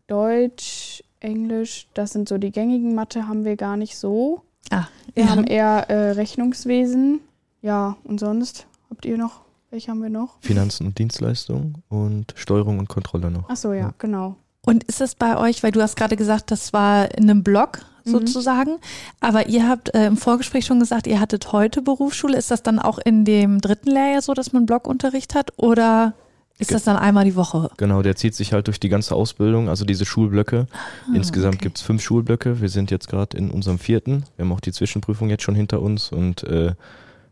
Deutsch, 0.07 1.03
Englisch, 1.21 1.89
das 1.95 2.13
sind 2.13 2.29
so 2.29 2.39
die 2.39 2.53
gängigen 2.53 2.95
Mathe 2.95 3.27
haben 3.27 3.45
wir 3.45 3.57
gar 3.57 3.77
nicht 3.77 3.97
so. 3.97 4.43
Ah, 4.71 4.85
Wir 5.15 5.25
ja. 5.25 5.31
haben 5.31 5.45
eher 5.45 5.91
äh, 5.91 6.11
Rechnungswesen. 6.13 7.21
Ja, 7.63 7.97
und 8.05 8.21
sonst 8.21 8.67
habt 8.91 9.07
ihr 9.07 9.17
noch, 9.17 9.41
welche 9.71 9.91
haben 9.91 10.03
wir 10.03 10.11
noch? 10.11 10.37
Finanzen 10.41 10.87
und 10.87 10.99
Dienstleistungen 10.99 11.83
und 11.89 12.33
Steuerung 12.37 12.79
und 12.79 12.89
Kontrolle 12.89 13.31
noch. 13.31 13.45
Ach 13.49 13.57
so, 13.57 13.73
ja, 13.73 13.93
genau. 13.99 14.37
Und 14.65 14.85
ist 14.85 15.01
es 15.01 15.15
bei 15.15 15.37
euch, 15.37 15.63
weil 15.63 15.73
du 15.73 15.83
hast 15.83 15.97
gerade 15.97 16.17
gesagt, 16.17 16.51
das 16.51 16.73
war 16.73 17.15
in 17.17 17.25
einem 17.31 17.43
Blog 17.43 17.81
Mhm. 18.07 18.11
sozusagen, 18.11 18.77
aber 19.21 19.49
ihr 19.49 19.67
habt 19.67 19.95
äh, 19.95 20.05
im 20.09 20.19
Vorgespräch 20.19 20.67
schon 20.67 20.79
gesagt, 20.79 21.07
ihr 21.07 21.21
hattet 21.21 21.53
heute 21.53 21.81
Berufsschule. 21.81 22.37
Ist 22.37 22.51
das 22.51 22.63
dann 22.63 22.79
auch 22.79 22.99
in 22.99 23.25
dem 23.25 23.63
dritten 23.63 23.91
Lehrjahr 23.91 24.21
so, 24.21 24.35
dass 24.35 24.53
man 24.53 24.67
Blogunterricht 24.67 25.35
hat 25.35 25.53
oder 25.57 26.13
ist 26.59 26.69
Ge- 26.69 26.77
das 26.77 26.85
dann 26.85 26.99
einmal 26.99 27.25
die 27.25 27.35
Woche? 27.35 27.71
Genau, 27.79 28.03
der 28.03 28.15
zieht 28.15 28.35
sich 28.35 28.53
halt 28.53 28.67
durch 28.67 28.79
die 28.79 28.91
ganze 28.91 29.15
Ausbildung, 29.15 29.71
also 29.71 29.87
diese 29.87 30.05
Schulblöcke. 30.05 30.67
Insgesamt 31.15 31.55
okay. 31.55 31.63
gibt's 31.65 31.81
fünf 31.81 32.03
Schulblöcke. 32.03 32.61
Wir 32.61 32.69
sind 32.69 32.91
jetzt 32.91 33.09
gerade 33.09 33.39
in 33.39 33.51
unserem 33.51 33.79
vierten. 33.79 34.25
Wir 34.37 34.45
haben 34.45 34.53
auch 34.53 34.61
die 34.61 34.73
Zwischenprüfung 34.73 35.31
jetzt 35.31 35.43
schon 35.43 35.55
hinter 35.55 35.81
uns 35.81 36.13
und 36.13 36.43
äh, 36.45 36.73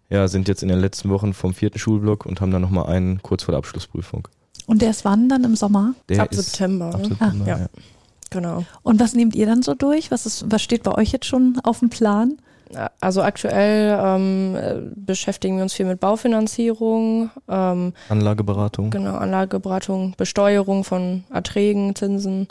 ja, 0.09 0.27
sind 0.27 0.49
jetzt 0.49 0.63
in 0.63 0.71
den 0.71 0.81
letzten 0.81 1.11
Wochen 1.11 1.35
vom 1.35 1.53
vierten 1.53 1.79
Schulblock 1.79 2.25
und 2.25 2.41
haben 2.41 2.51
dann 2.51 2.63
nochmal 2.63 2.87
einen 2.87 3.23
kurz 3.23 3.43
vor 3.43 3.53
der 3.53 3.59
Abschlussprüfung. 3.59 4.27
Und 4.73 4.83
der 4.83 4.91
ist 4.91 5.05
wann 5.05 5.29
dann 5.29 5.45
im 5.45 5.55
Sommer? 5.55 5.95
Der 6.09 6.23
Ab 6.23 6.33
ist 6.33 6.53
September. 6.53 6.87
Ab? 6.95 7.05
September, 7.07 7.47
ja. 7.47 7.59
ja. 7.59 7.67
Genau. 8.31 8.65
Und 8.83 8.99
was 8.99 9.15
nehmt 9.15 9.35
ihr 9.37 9.45
dann 9.47 9.63
so 9.63 9.75
durch? 9.75 10.11
Was 10.11 10.25
ist, 10.25 10.51
was 10.51 10.63
steht 10.63 10.83
bei 10.83 10.93
euch 10.95 11.13
jetzt 11.13 11.27
schon 11.27 11.61
auf 11.63 11.81
dem 11.81 11.91
Plan? 11.91 12.39
Also 13.03 13.21
aktuell 13.23 13.99
ähm, 14.03 14.57
äh, 14.57 14.77
beschäftigen 14.97 15.57
wir 15.57 15.63
uns 15.63 15.75
viel 15.75 15.85
mit 15.85 16.01
Baufinanzierung, 16.01 17.29
ähm, 17.47 17.93
Anlageberatung. 18.09 18.89
genau, 18.89 19.17
Anlageberatung, 19.17 20.15
Besteuerung 20.17 20.83
von 20.83 21.25
Erträgen, 21.29 21.95
Zinsen, 21.95 22.49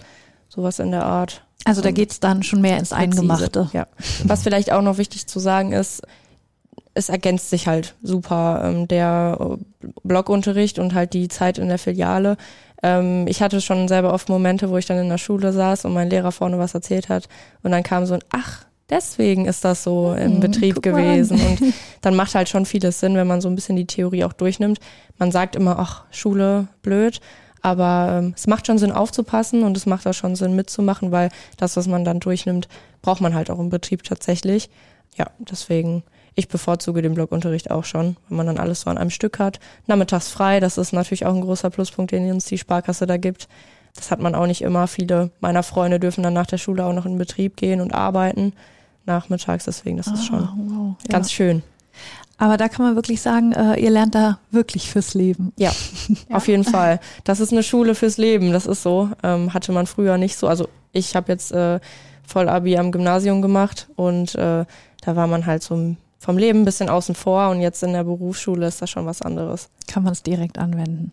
sowas 0.47 0.77
in 0.77 0.91
der 0.91 1.05
Art. 1.05 1.43
Also 1.65 1.81
da 1.81 1.89
Ähm, 1.89 1.95
geht's 1.95 2.19
dann 2.19 2.43
schon 2.43 2.61
mehr 2.61 2.77
ins 2.77 2.93
Eingemachte. 2.93 3.69
Ja. 3.73 3.87
Genau. 4.19 4.29
Was 4.29 4.43
vielleicht 4.43 4.71
auch 4.71 4.83
noch 4.83 4.99
wichtig 4.99 5.25
zu 5.25 5.39
sagen 5.39 5.71
ist, 5.73 6.03
es 6.93 7.09
ergänzt 7.09 7.49
sich 7.49 7.67
halt 7.67 7.95
super, 8.03 8.61
ähm, 8.65 8.87
der 8.87 9.37
äh, 9.39 9.87
Blockunterricht 10.03 10.79
und 10.79 10.93
halt 10.93 11.13
die 11.13 11.27
Zeit 11.27 11.57
in 11.57 11.69
der 11.69 11.77
Filiale. 11.77 12.37
Ähm, 12.83 13.27
ich 13.27 13.41
hatte 13.41 13.61
schon 13.61 13.87
selber 13.87 14.13
oft 14.13 14.29
Momente, 14.29 14.69
wo 14.69 14.77
ich 14.77 14.85
dann 14.85 14.97
in 14.97 15.09
der 15.09 15.17
Schule 15.17 15.53
saß 15.53 15.85
und 15.85 15.93
mein 15.93 16.09
Lehrer 16.09 16.31
vorne 16.31 16.59
was 16.59 16.73
erzählt 16.73 17.09
hat 17.09 17.29
und 17.63 17.71
dann 17.71 17.83
kam 17.83 18.05
so 18.05 18.15
ein, 18.15 18.23
ach, 18.31 18.65
deswegen 18.91 19.45
ist 19.45 19.63
das 19.65 19.83
so 19.83 20.13
im 20.13 20.33
Hm, 20.33 20.39
Betrieb 20.41 20.81
gewesen. 20.81 21.39
Und 21.39 21.73
dann 22.01 22.15
macht 22.15 22.35
halt 22.35 22.49
schon 22.49 22.65
vieles 22.65 22.99
Sinn, 22.99 23.15
wenn 23.15 23.27
man 23.27 23.41
so 23.41 23.49
ein 23.49 23.55
bisschen 23.55 23.77
die 23.77 23.87
Theorie 23.87 24.23
auch 24.23 24.33
durchnimmt. 24.33 24.79
Man 25.17 25.31
sagt 25.31 25.55
immer, 25.55 25.79
ach, 25.79 26.03
Schule, 26.11 26.67
blöd. 26.83 27.19
Aber 27.63 28.17
ähm, 28.19 28.33
es 28.35 28.47
macht 28.47 28.67
schon 28.67 28.77
Sinn 28.79 28.91
aufzupassen 28.91 29.63
und 29.63 29.77
es 29.77 29.85
macht 29.85 30.07
auch 30.07 30.13
schon 30.13 30.35
Sinn 30.35 30.55
mitzumachen, 30.55 31.11
weil 31.11 31.29
das, 31.57 31.77
was 31.77 31.87
man 31.87 32.03
dann 32.03 32.19
durchnimmt, 32.19 32.67
braucht 33.01 33.21
man 33.21 33.35
halt 33.35 33.49
auch 33.49 33.59
im 33.59 33.69
Betrieb 33.69 34.03
tatsächlich. 34.03 34.69
Ja, 35.15 35.27
deswegen, 35.39 36.03
ich 36.35 36.47
bevorzuge 36.47 37.01
den 37.01 37.13
Blockunterricht 37.13 37.71
auch 37.71 37.83
schon, 37.83 38.15
wenn 38.29 38.37
man 38.37 38.45
dann 38.47 38.57
alles 38.57 38.81
so 38.81 38.89
an 38.89 38.97
einem 38.97 39.09
Stück 39.09 39.39
hat. 39.39 39.59
Nachmittags 39.87 40.29
frei, 40.29 40.59
das 40.59 40.77
ist 40.77 40.93
natürlich 40.93 41.25
auch 41.25 41.33
ein 41.35 41.41
großer 41.41 41.69
Pluspunkt, 41.69 42.11
den 42.11 42.31
uns 42.31 42.45
die 42.45 42.57
Sparkasse 42.57 43.05
da 43.05 43.17
gibt. 43.17 43.47
Das 43.95 44.11
hat 44.11 44.21
man 44.21 44.35
auch 44.35 44.47
nicht 44.47 44.61
immer. 44.61 44.87
Viele 44.87 45.31
meiner 45.41 45.63
Freunde 45.63 45.99
dürfen 45.99 46.23
dann 46.23 46.33
nach 46.33 46.45
der 46.47 46.57
Schule 46.57 46.85
auch 46.85 46.93
noch 46.93 47.05
in 47.05 47.13
den 47.13 47.17
Betrieb 47.17 47.57
gehen 47.57 47.81
und 47.81 47.93
arbeiten 47.93 48.53
nachmittags, 49.05 49.65
deswegen 49.65 49.97
das 49.97 50.07
ist 50.07 50.25
schon 50.25 50.39
Ah, 50.43 50.53
wow. 50.57 50.95
ganz 51.09 51.31
schön. 51.31 51.63
Aber 52.37 52.57
da 52.57 52.69
kann 52.69 52.85
man 52.85 52.95
wirklich 52.95 53.21
sagen, 53.21 53.51
äh, 53.51 53.79
ihr 53.79 53.89
lernt 53.91 54.15
da 54.15 54.39
wirklich 54.49 54.89
fürs 54.89 55.13
Leben. 55.13 55.51
Ja, 55.57 55.71
auf 56.31 56.47
jeden 56.47 56.63
Fall. 56.63 56.99
Das 57.23 57.39
ist 57.39 57.51
eine 57.51 57.61
Schule 57.63 57.93
fürs 57.93 58.17
Leben, 58.17 58.51
das 58.53 58.65
ist 58.65 58.81
so. 58.83 59.09
Ähm, 59.21 59.53
hatte 59.53 59.71
man 59.73 59.85
früher 59.85 60.17
nicht 60.17 60.37
so. 60.37 60.47
Also 60.47 60.67
ich 60.93 61.15
habe 61.15 61.31
jetzt 61.31 61.51
äh, 61.51 61.79
Vollabi 62.25 62.77
am 62.77 62.91
Gymnasium 62.91 63.41
gemacht 63.41 63.89
und 63.95 64.33
äh, 64.35 64.65
da 65.03 65.15
war 65.15 65.27
man 65.27 65.45
halt 65.45 65.61
so 65.63 65.95
vom 66.21 66.37
Leben 66.37 66.61
ein 66.61 66.65
bisschen 66.65 66.87
außen 66.87 67.15
vor 67.15 67.49
und 67.49 67.61
jetzt 67.61 67.81
in 67.81 67.93
der 67.93 68.03
Berufsschule 68.03 68.67
ist 68.67 68.79
das 68.79 68.91
schon 68.91 69.07
was 69.07 69.23
anderes. 69.23 69.69
Kann 69.87 70.03
man 70.03 70.13
es 70.13 70.21
direkt 70.21 70.59
anwenden. 70.59 71.11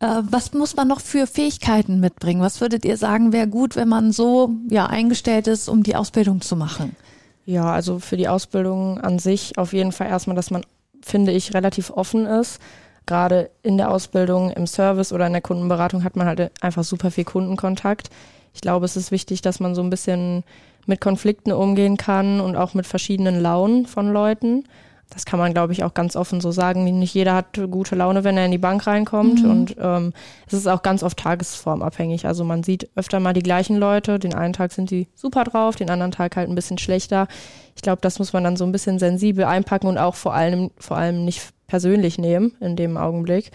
Äh, 0.00 0.22
was 0.30 0.54
muss 0.54 0.74
man 0.76 0.88
noch 0.88 1.00
für 1.00 1.26
Fähigkeiten 1.26 2.00
mitbringen? 2.00 2.40
Was 2.40 2.62
würdet 2.62 2.86
ihr 2.86 2.96
sagen, 2.96 3.34
wäre 3.34 3.48
gut, 3.48 3.76
wenn 3.76 3.88
man 3.88 4.12
so 4.12 4.54
ja 4.70 4.86
eingestellt 4.86 5.46
ist, 5.46 5.68
um 5.68 5.82
die 5.82 5.94
Ausbildung 5.94 6.40
zu 6.40 6.56
machen? 6.56 6.96
Ja, 7.44 7.70
also 7.70 7.98
für 7.98 8.16
die 8.16 8.28
Ausbildung 8.28 8.98
an 8.98 9.18
sich 9.18 9.58
auf 9.58 9.74
jeden 9.74 9.92
Fall 9.92 10.06
erstmal, 10.06 10.36
dass 10.36 10.50
man, 10.50 10.64
finde 11.02 11.32
ich, 11.32 11.52
relativ 11.52 11.90
offen 11.90 12.24
ist. 12.24 12.62
Gerade 13.04 13.50
in 13.62 13.76
der 13.76 13.90
Ausbildung, 13.90 14.50
im 14.52 14.66
Service 14.66 15.12
oder 15.12 15.26
in 15.26 15.34
der 15.34 15.42
Kundenberatung 15.42 16.02
hat 16.02 16.16
man 16.16 16.26
halt 16.26 16.50
einfach 16.62 16.84
super 16.84 17.10
viel 17.10 17.24
Kundenkontakt. 17.24 18.08
Ich 18.54 18.62
glaube, 18.62 18.86
es 18.86 18.96
ist 18.96 19.10
wichtig, 19.10 19.42
dass 19.42 19.60
man 19.60 19.74
so 19.74 19.82
ein 19.82 19.90
bisschen 19.90 20.44
mit 20.86 21.00
Konflikten 21.00 21.52
umgehen 21.52 21.96
kann 21.96 22.40
und 22.40 22.56
auch 22.56 22.74
mit 22.74 22.86
verschiedenen 22.86 23.40
Launen 23.40 23.86
von 23.86 24.12
Leuten. 24.12 24.64
Das 25.10 25.24
kann 25.24 25.38
man, 25.38 25.52
glaube 25.52 25.72
ich, 25.72 25.84
auch 25.84 25.94
ganz 25.94 26.16
offen 26.16 26.40
so 26.40 26.50
sagen. 26.50 26.84
Nicht 26.98 27.14
jeder 27.14 27.34
hat 27.34 27.60
gute 27.70 27.94
Laune, 27.94 28.24
wenn 28.24 28.36
er 28.36 28.46
in 28.46 28.50
die 28.50 28.58
Bank 28.58 28.86
reinkommt. 28.86 29.44
Mhm. 29.44 29.50
Und 29.50 29.76
ähm, 29.78 30.12
es 30.46 30.54
ist 30.54 30.66
auch 30.66 30.82
ganz 30.82 31.02
oft 31.02 31.18
tagesformabhängig. 31.18 32.26
Also 32.26 32.42
man 32.42 32.62
sieht 32.62 32.90
öfter 32.96 33.20
mal 33.20 33.32
die 33.32 33.42
gleichen 33.42 33.76
Leute. 33.76 34.18
Den 34.18 34.34
einen 34.34 34.54
Tag 34.54 34.72
sind 34.72 34.90
die 34.90 35.06
super 35.14 35.44
drauf, 35.44 35.76
den 35.76 35.90
anderen 35.90 36.10
Tag 36.10 36.36
halt 36.36 36.48
ein 36.48 36.54
bisschen 36.54 36.78
schlechter. 36.78 37.28
Ich 37.76 37.82
glaube, 37.82 38.00
das 38.00 38.18
muss 38.18 38.32
man 38.32 38.44
dann 38.44 38.56
so 38.56 38.64
ein 38.64 38.72
bisschen 38.72 38.98
sensibel 38.98 39.44
einpacken 39.44 39.86
und 39.86 39.98
auch 39.98 40.14
vor 40.14 40.34
allem, 40.34 40.70
vor 40.78 40.96
allem 40.96 41.24
nicht 41.24 41.50
persönlich 41.66 42.18
nehmen 42.18 42.52
in 42.60 42.74
dem 42.74 42.96
Augenblick. 42.96 43.50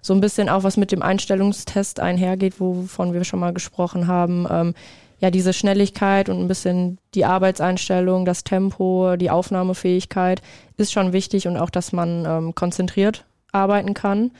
So 0.00 0.14
ein 0.14 0.20
bisschen 0.20 0.48
auch, 0.48 0.64
was 0.64 0.76
mit 0.76 0.92
dem 0.92 1.02
Einstellungstest 1.02 2.00
einhergeht, 2.00 2.58
wovon 2.58 3.12
wir 3.12 3.24
schon 3.24 3.38
mal 3.38 3.52
gesprochen 3.52 4.06
haben. 4.08 4.46
Ähm, 4.50 4.74
ja, 5.22 5.30
diese 5.30 5.52
Schnelligkeit 5.52 6.28
und 6.28 6.40
ein 6.40 6.48
bisschen 6.48 6.98
die 7.14 7.24
Arbeitseinstellung, 7.24 8.24
das 8.24 8.42
Tempo, 8.44 9.16
die 9.16 9.30
Aufnahmefähigkeit 9.30 10.42
ist 10.76 10.92
schon 10.92 11.12
wichtig 11.12 11.46
und 11.46 11.56
auch, 11.56 11.70
dass 11.70 11.92
man 11.92 12.24
ähm, 12.26 12.54
konzentriert 12.54 13.24
arbeiten 13.52 13.94
kann. 13.94 14.32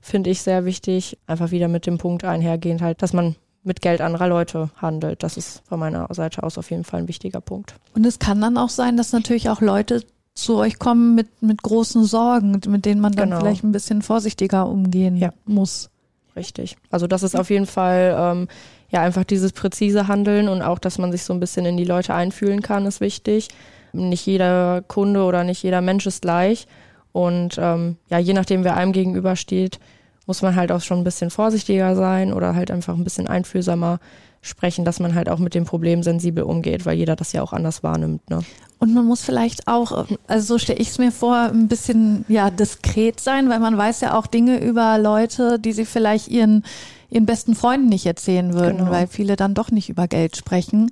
finde 0.00 0.30
ich 0.30 0.40
sehr 0.40 0.64
wichtig. 0.64 1.18
Einfach 1.26 1.50
wieder 1.50 1.68
mit 1.68 1.86
dem 1.86 1.98
Punkt 1.98 2.24
einhergehend 2.24 2.80
halt, 2.80 3.02
dass 3.02 3.12
man 3.12 3.36
mit 3.62 3.82
Geld 3.82 4.00
anderer 4.00 4.28
Leute 4.28 4.70
handelt. 4.76 5.22
Das 5.22 5.36
ist 5.36 5.62
von 5.68 5.78
meiner 5.78 6.06
Seite 6.14 6.42
aus 6.42 6.56
auf 6.56 6.70
jeden 6.70 6.84
Fall 6.84 7.00
ein 7.00 7.08
wichtiger 7.08 7.42
Punkt. 7.42 7.74
Und 7.94 8.06
es 8.06 8.18
kann 8.18 8.40
dann 8.40 8.56
auch 8.56 8.70
sein, 8.70 8.96
dass 8.96 9.12
natürlich 9.12 9.50
auch 9.50 9.60
Leute 9.60 10.02
zu 10.32 10.56
euch 10.56 10.78
kommen 10.78 11.14
mit, 11.14 11.42
mit 11.42 11.62
großen 11.62 12.04
Sorgen, 12.04 12.58
mit 12.66 12.86
denen 12.86 13.02
man 13.02 13.12
dann 13.12 13.28
Genau. 13.28 13.40
vielleicht 13.40 13.62
ein 13.62 13.72
bisschen 13.72 14.00
vorsichtiger 14.00 14.66
umgehen 14.66 15.16
Ja. 15.18 15.34
muss. 15.44 15.90
Richtig. 16.36 16.76
Also 16.90 17.06
das 17.06 17.22
ist 17.22 17.36
auf 17.36 17.50
jeden 17.50 17.66
Fall 17.66 18.16
ähm, 18.18 18.48
ja 18.88 19.02
einfach 19.02 19.24
dieses 19.24 19.52
präzise 19.52 20.08
Handeln 20.08 20.48
und 20.48 20.62
auch, 20.62 20.78
dass 20.78 20.98
man 20.98 21.12
sich 21.12 21.24
so 21.24 21.32
ein 21.32 21.40
bisschen 21.40 21.66
in 21.66 21.76
die 21.76 21.84
Leute 21.84 22.14
einfühlen 22.14 22.62
kann, 22.62 22.86
ist 22.86 23.00
wichtig. 23.00 23.48
Nicht 23.92 24.26
jeder 24.26 24.82
Kunde 24.86 25.24
oder 25.24 25.42
nicht 25.44 25.62
jeder 25.62 25.80
Mensch 25.80 26.06
ist 26.06 26.22
gleich. 26.22 26.66
Und 27.12 27.58
ähm, 27.58 27.96
ja, 28.08 28.18
je 28.18 28.32
nachdem, 28.32 28.62
wer 28.62 28.76
einem 28.76 28.92
gegenübersteht, 28.92 29.80
muss 30.26 30.42
man 30.42 30.54
halt 30.54 30.70
auch 30.70 30.80
schon 30.80 30.98
ein 30.98 31.04
bisschen 31.04 31.30
vorsichtiger 31.30 31.96
sein 31.96 32.32
oder 32.32 32.54
halt 32.54 32.70
einfach 32.70 32.94
ein 32.94 33.02
bisschen 33.02 33.26
einfühlsamer 33.26 33.98
sprechen, 34.42 34.84
dass 34.84 35.00
man 35.00 35.14
halt 35.14 35.28
auch 35.28 35.38
mit 35.38 35.54
dem 35.54 35.64
Problem 35.64 36.02
sensibel 36.02 36.44
umgeht, 36.44 36.86
weil 36.86 36.96
jeder 36.96 37.14
das 37.16 37.32
ja 37.32 37.42
auch 37.42 37.52
anders 37.52 37.82
wahrnimmt. 37.82 38.28
Ne? 38.30 38.40
Und 38.78 38.94
man 38.94 39.04
muss 39.04 39.22
vielleicht 39.22 39.68
auch, 39.68 40.06
also 40.26 40.54
so 40.54 40.58
stelle 40.58 40.78
ich 40.78 40.88
es 40.88 40.98
mir 40.98 41.12
vor, 41.12 41.36
ein 41.36 41.68
bisschen 41.68 42.24
ja 42.28 42.48
diskret 42.50 43.20
sein, 43.20 43.50
weil 43.50 43.60
man 43.60 43.76
weiß 43.76 44.00
ja 44.00 44.18
auch 44.18 44.26
Dinge 44.26 44.58
über 44.58 44.96
Leute, 44.98 45.58
die 45.58 45.72
sie 45.72 45.84
vielleicht 45.84 46.28
ihren, 46.28 46.64
ihren 47.10 47.26
besten 47.26 47.54
Freunden 47.54 47.88
nicht 47.90 48.06
erzählen 48.06 48.54
würden, 48.54 48.78
Genau. 48.78 48.90
weil 48.90 49.06
viele 49.08 49.36
dann 49.36 49.52
doch 49.54 49.70
nicht 49.70 49.90
über 49.90 50.08
Geld 50.08 50.36
sprechen. 50.36 50.90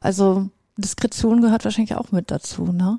Also 0.00 0.48
Diskretion 0.76 1.42
gehört 1.42 1.64
wahrscheinlich 1.64 1.94
auch 1.94 2.10
mit 2.10 2.30
dazu, 2.30 2.72
ne? 2.72 2.98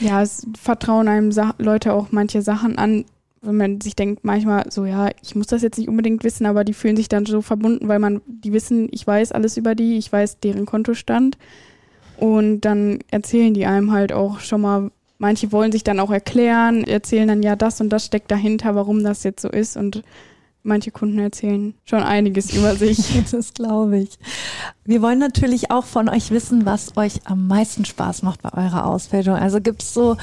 Ja, 0.00 0.22
es 0.22 0.46
vertrauen 0.60 1.08
einem 1.08 1.32
Sa 1.32 1.54
Leute 1.58 1.92
auch 1.92 2.08
manche 2.10 2.42
Sachen 2.42 2.76
an, 2.78 3.04
wenn 3.40 3.56
man 3.56 3.80
sich 3.80 3.96
denkt 3.96 4.24
manchmal 4.24 4.70
so, 4.70 4.84
ja, 4.84 5.10
ich 5.22 5.34
muss 5.34 5.46
das 5.46 5.62
jetzt 5.62 5.78
nicht 5.78 5.88
unbedingt 5.88 6.24
wissen, 6.24 6.46
aber 6.46 6.64
die 6.64 6.74
fühlen 6.74 6.96
sich 6.96 7.08
dann 7.08 7.26
so 7.26 7.42
verbunden, 7.42 7.88
weil 7.88 7.98
man, 7.98 8.20
die 8.26 8.52
wissen, 8.52 8.88
ich 8.90 9.06
weiß 9.06 9.32
alles 9.32 9.56
über 9.56 9.74
die, 9.74 9.98
ich 9.98 10.12
weiß 10.12 10.40
deren 10.40 10.66
Kontostand 10.66 11.38
und 12.16 12.62
dann 12.62 12.98
erzählen 13.10 13.54
die 13.54 13.66
einem 13.66 13.92
halt 13.92 14.12
auch 14.12 14.40
schon 14.40 14.60
mal, 14.60 14.90
manche 15.18 15.52
wollen 15.52 15.72
sich 15.72 15.84
dann 15.84 16.00
auch 16.00 16.10
erklären, 16.10 16.84
erzählen 16.84 17.28
dann, 17.28 17.42
ja, 17.42 17.56
das 17.56 17.80
und 17.80 17.90
das 17.90 18.04
steckt 18.04 18.30
dahinter, 18.30 18.74
warum 18.74 19.04
das 19.04 19.22
jetzt 19.22 19.42
so 19.42 19.48
ist 19.48 19.76
und 19.76 20.02
manche 20.62 20.90
Kunden 20.90 21.18
erzählen 21.18 21.74
schon 21.84 22.02
einiges 22.02 22.52
über 22.54 22.74
sich. 22.76 23.22
Das 23.30 23.54
glaube 23.54 23.98
ich. 23.98 24.18
Wir 24.84 25.02
wollen 25.02 25.18
natürlich 25.18 25.70
auch 25.70 25.84
von 25.84 26.08
euch 26.08 26.30
wissen, 26.30 26.66
was 26.66 26.96
euch 26.96 27.20
am 27.24 27.46
meisten 27.46 27.84
Spaß 27.84 28.22
macht 28.22 28.42
bei 28.42 28.52
eurer 28.52 28.86
Ausbildung. 28.86 29.34
Also 29.34 29.60
gibt 29.60 29.82
es 29.82 29.94
so 29.94 30.16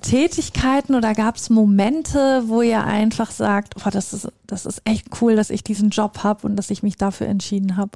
Tätigkeiten 0.00 0.94
oder 0.94 1.14
gab 1.14 1.36
es 1.36 1.50
Momente, 1.50 2.42
wo 2.46 2.62
ihr 2.62 2.84
einfach 2.84 3.30
sagt, 3.30 3.74
oh, 3.84 3.90
das 3.90 4.12
ist, 4.12 4.28
das 4.46 4.66
ist 4.66 4.82
echt 4.84 5.06
cool, 5.20 5.36
dass 5.36 5.50
ich 5.50 5.62
diesen 5.64 5.90
Job 5.90 6.22
habe 6.22 6.46
und 6.46 6.56
dass 6.56 6.70
ich 6.70 6.82
mich 6.82 6.96
dafür 6.96 7.28
entschieden 7.28 7.76
habe? 7.76 7.90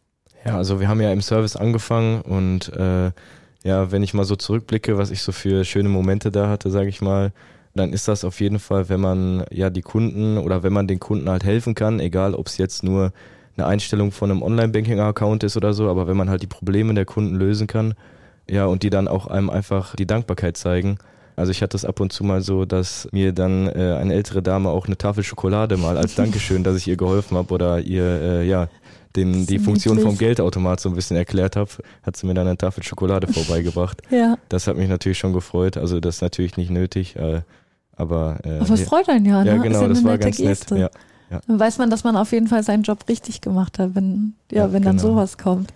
Ja, 0.45 0.57
also 0.57 0.81
wir 0.81 0.88
haben 0.88 1.01
ja 1.01 1.12
im 1.12 1.23
Service 1.23 1.57
angefangen 1.57 2.21
und 2.21 2.73
äh, 2.75 3.11
ja, 3.64 3.90
wenn 3.90 4.03
ich 4.03 4.14
mal 4.14 4.25
so 4.25 4.37
zurückblicke, 4.37 4.99
was 4.99 5.11
ich 5.11 5.23
so 5.23 5.33
für 5.33 5.64
schöne 5.64 5.88
Momente 5.88 6.31
da 6.31 6.49
hatte, 6.49 6.71
sage 6.71 6.88
ich 6.88 7.01
mal, 7.01 7.33
dann 7.75 7.93
ist 7.93 8.09
das 8.09 8.25
auf 8.25 8.40
jeden 8.40 8.59
Fall, 8.59 8.88
wenn 8.88 9.01
man 9.01 9.45
ja 9.51 9.71
die 9.71 9.83
Kunden 9.83 10.38
oder 10.38 10.62
wenn 10.62 10.73
man 10.73 10.87
den 10.87 11.01
Kunden 11.01 11.29
halt 11.29 11.45
helfen 11.45 11.75
kann, 11.75 11.99
egal 11.99 12.35
ob 12.35 12.47
es 12.47 12.59
jetzt 12.59 12.85
nur 12.85 13.12
eine 13.57 13.67
Einstellung 13.67 14.12
von 14.12 14.31
einem 14.31 14.43
Online-Banking-Account 14.43 15.45
ist 15.45 15.57
oder 15.57 15.73
so, 15.73 15.88
aber 15.88 16.07
wenn 16.07 16.17
man 16.17 16.29
halt 16.29 16.43
die 16.43 16.47
Probleme 16.47 16.95
der 16.95 17.05
Kunden 17.05 17.37
lösen 17.37 17.67
kann, 17.67 17.95
ja, 18.49 18.67
und 18.67 18.83
die 18.83 18.90
dann 18.90 19.09
auch 19.09 19.27
einem 19.27 19.51
einfach 19.51 19.97
die 19.97 20.07
Dankbarkeit 20.07 20.57
zeigen. 20.57 20.99
Also 21.37 21.51
ich 21.51 21.62
hatte 21.62 21.77
es 21.77 21.85
ab 21.85 22.01
und 22.01 22.12
zu 22.12 22.25
mal 22.25 22.42
so, 22.42 22.64
dass 22.64 23.09
mir 23.12 23.33
dann 23.33 23.66
äh, 23.66 23.97
eine 24.01 24.14
ältere 24.14 24.42
Dame 24.42 24.68
auch 24.68 24.87
eine 24.87 24.97
Tafel 24.97 25.25
Schokolade 25.25 25.77
mal 25.77 25.97
als 25.97 26.14
Dankeschön, 26.14 26.62
dass 26.64 26.77
ich 26.77 26.87
ihr 26.87 26.97
geholfen 26.97 27.37
habe 27.37 27.53
oder 27.53 27.81
ihr 27.81 28.05
äh, 28.05 28.47
ja 28.49 28.68
den, 29.16 29.47
die 29.47 29.59
Funktion 29.59 29.99
vom. 30.01 30.18
Geldautomat 30.18 30.81
so 30.81 30.88
ein 30.88 30.94
bisschen 30.94 31.16
erklärt 31.16 31.57
habe, 31.57 31.70
hat 32.03 32.16
sie 32.16 32.27
mir 32.27 32.35
dann 32.35 32.47
eine 32.47 32.57
Tafel 32.57 32.83
Schokolade 32.83 33.27
vorbeigebracht. 33.33 34.03
Ja. 34.11 34.37
Das 34.49 34.66
hat 34.66 34.77
mich 34.77 34.88
natürlich 34.88 35.18
schon 35.18 35.33
gefreut. 35.33 35.77
Also 35.77 35.99
das 35.99 36.16
ist 36.16 36.23
natürlich 36.23 36.57
nicht 36.57 36.70
nötig, 36.70 37.16
äh, 37.16 37.42
aber 37.97 38.38
äh, 38.44 38.59
Aber 38.59 38.75
es 38.75 38.81
ja, 38.81 38.87
freut 38.87 39.09
einen 39.09 39.25
ja, 39.25 39.42
ne? 39.42 39.51
ja 39.51 39.57
genau, 39.62 39.83
ja 39.83 39.88
das 39.88 40.05
war 40.05 40.18
ganz 40.18 40.37
Geste. 40.37 40.75
nett. 40.75 40.92
Ja. 41.31 41.40
Dann 41.47 41.59
weiß 41.59 41.79
man, 41.79 41.90
dass 41.90 42.05
man 42.05 42.16
auf 42.16 42.33
jeden 42.33 42.47
Fall 42.49 42.62
seinen 42.62 42.83
Job 42.83 43.09
richtig 43.09 43.40
gemacht 43.40 43.79
hat, 43.79 43.94
wenn, 43.94 44.35
ja, 44.53 44.66
Ja, 44.66 44.73
wenn 44.73 44.83
dann 44.83 44.97
genau. 44.99 45.11
sowas 45.11 45.38
kommt. 45.38 45.73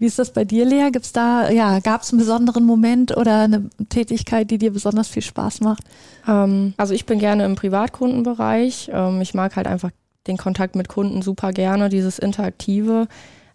Wie 0.00 0.06
ist 0.06 0.18
das 0.18 0.32
bei 0.32 0.46
dir, 0.46 0.64
Lea? 0.64 0.88
Gibt's 0.90 1.12
da, 1.12 1.50
ja, 1.50 1.78
gab 1.80 2.00
es 2.00 2.10
einen 2.10 2.20
besonderen 2.20 2.64
Moment 2.64 3.14
oder 3.18 3.42
eine 3.42 3.68
Tätigkeit, 3.90 4.50
die 4.50 4.56
dir 4.56 4.72
besonders 4.72 5.08
viel 5.08 5.20
Spaß 5.20 5.60
macht? 5.60 5.84
Ähm, 6.26 6.72
also 6.78 6.94
ich 6.94 7.04
bin 7.04 7.18
gerne 7.18 7.44
im 7.44 7.54
Privatkundenbereich. 7.54 8.90
Ähm, 8.94 9.20
ich 9.20 9.34
mag 9.34 9.56
halt 9.56 9.66
einfach 9.66 9.90
den 10.26 10.38
Kontakt 10.38 10.74
mit 10.74 10.88
Kunden 10.88 11.20
super 11.20 11.52
gerne, 11.52 11.90
dieses 11.90 12.18
Interaktive. 12.18 13.08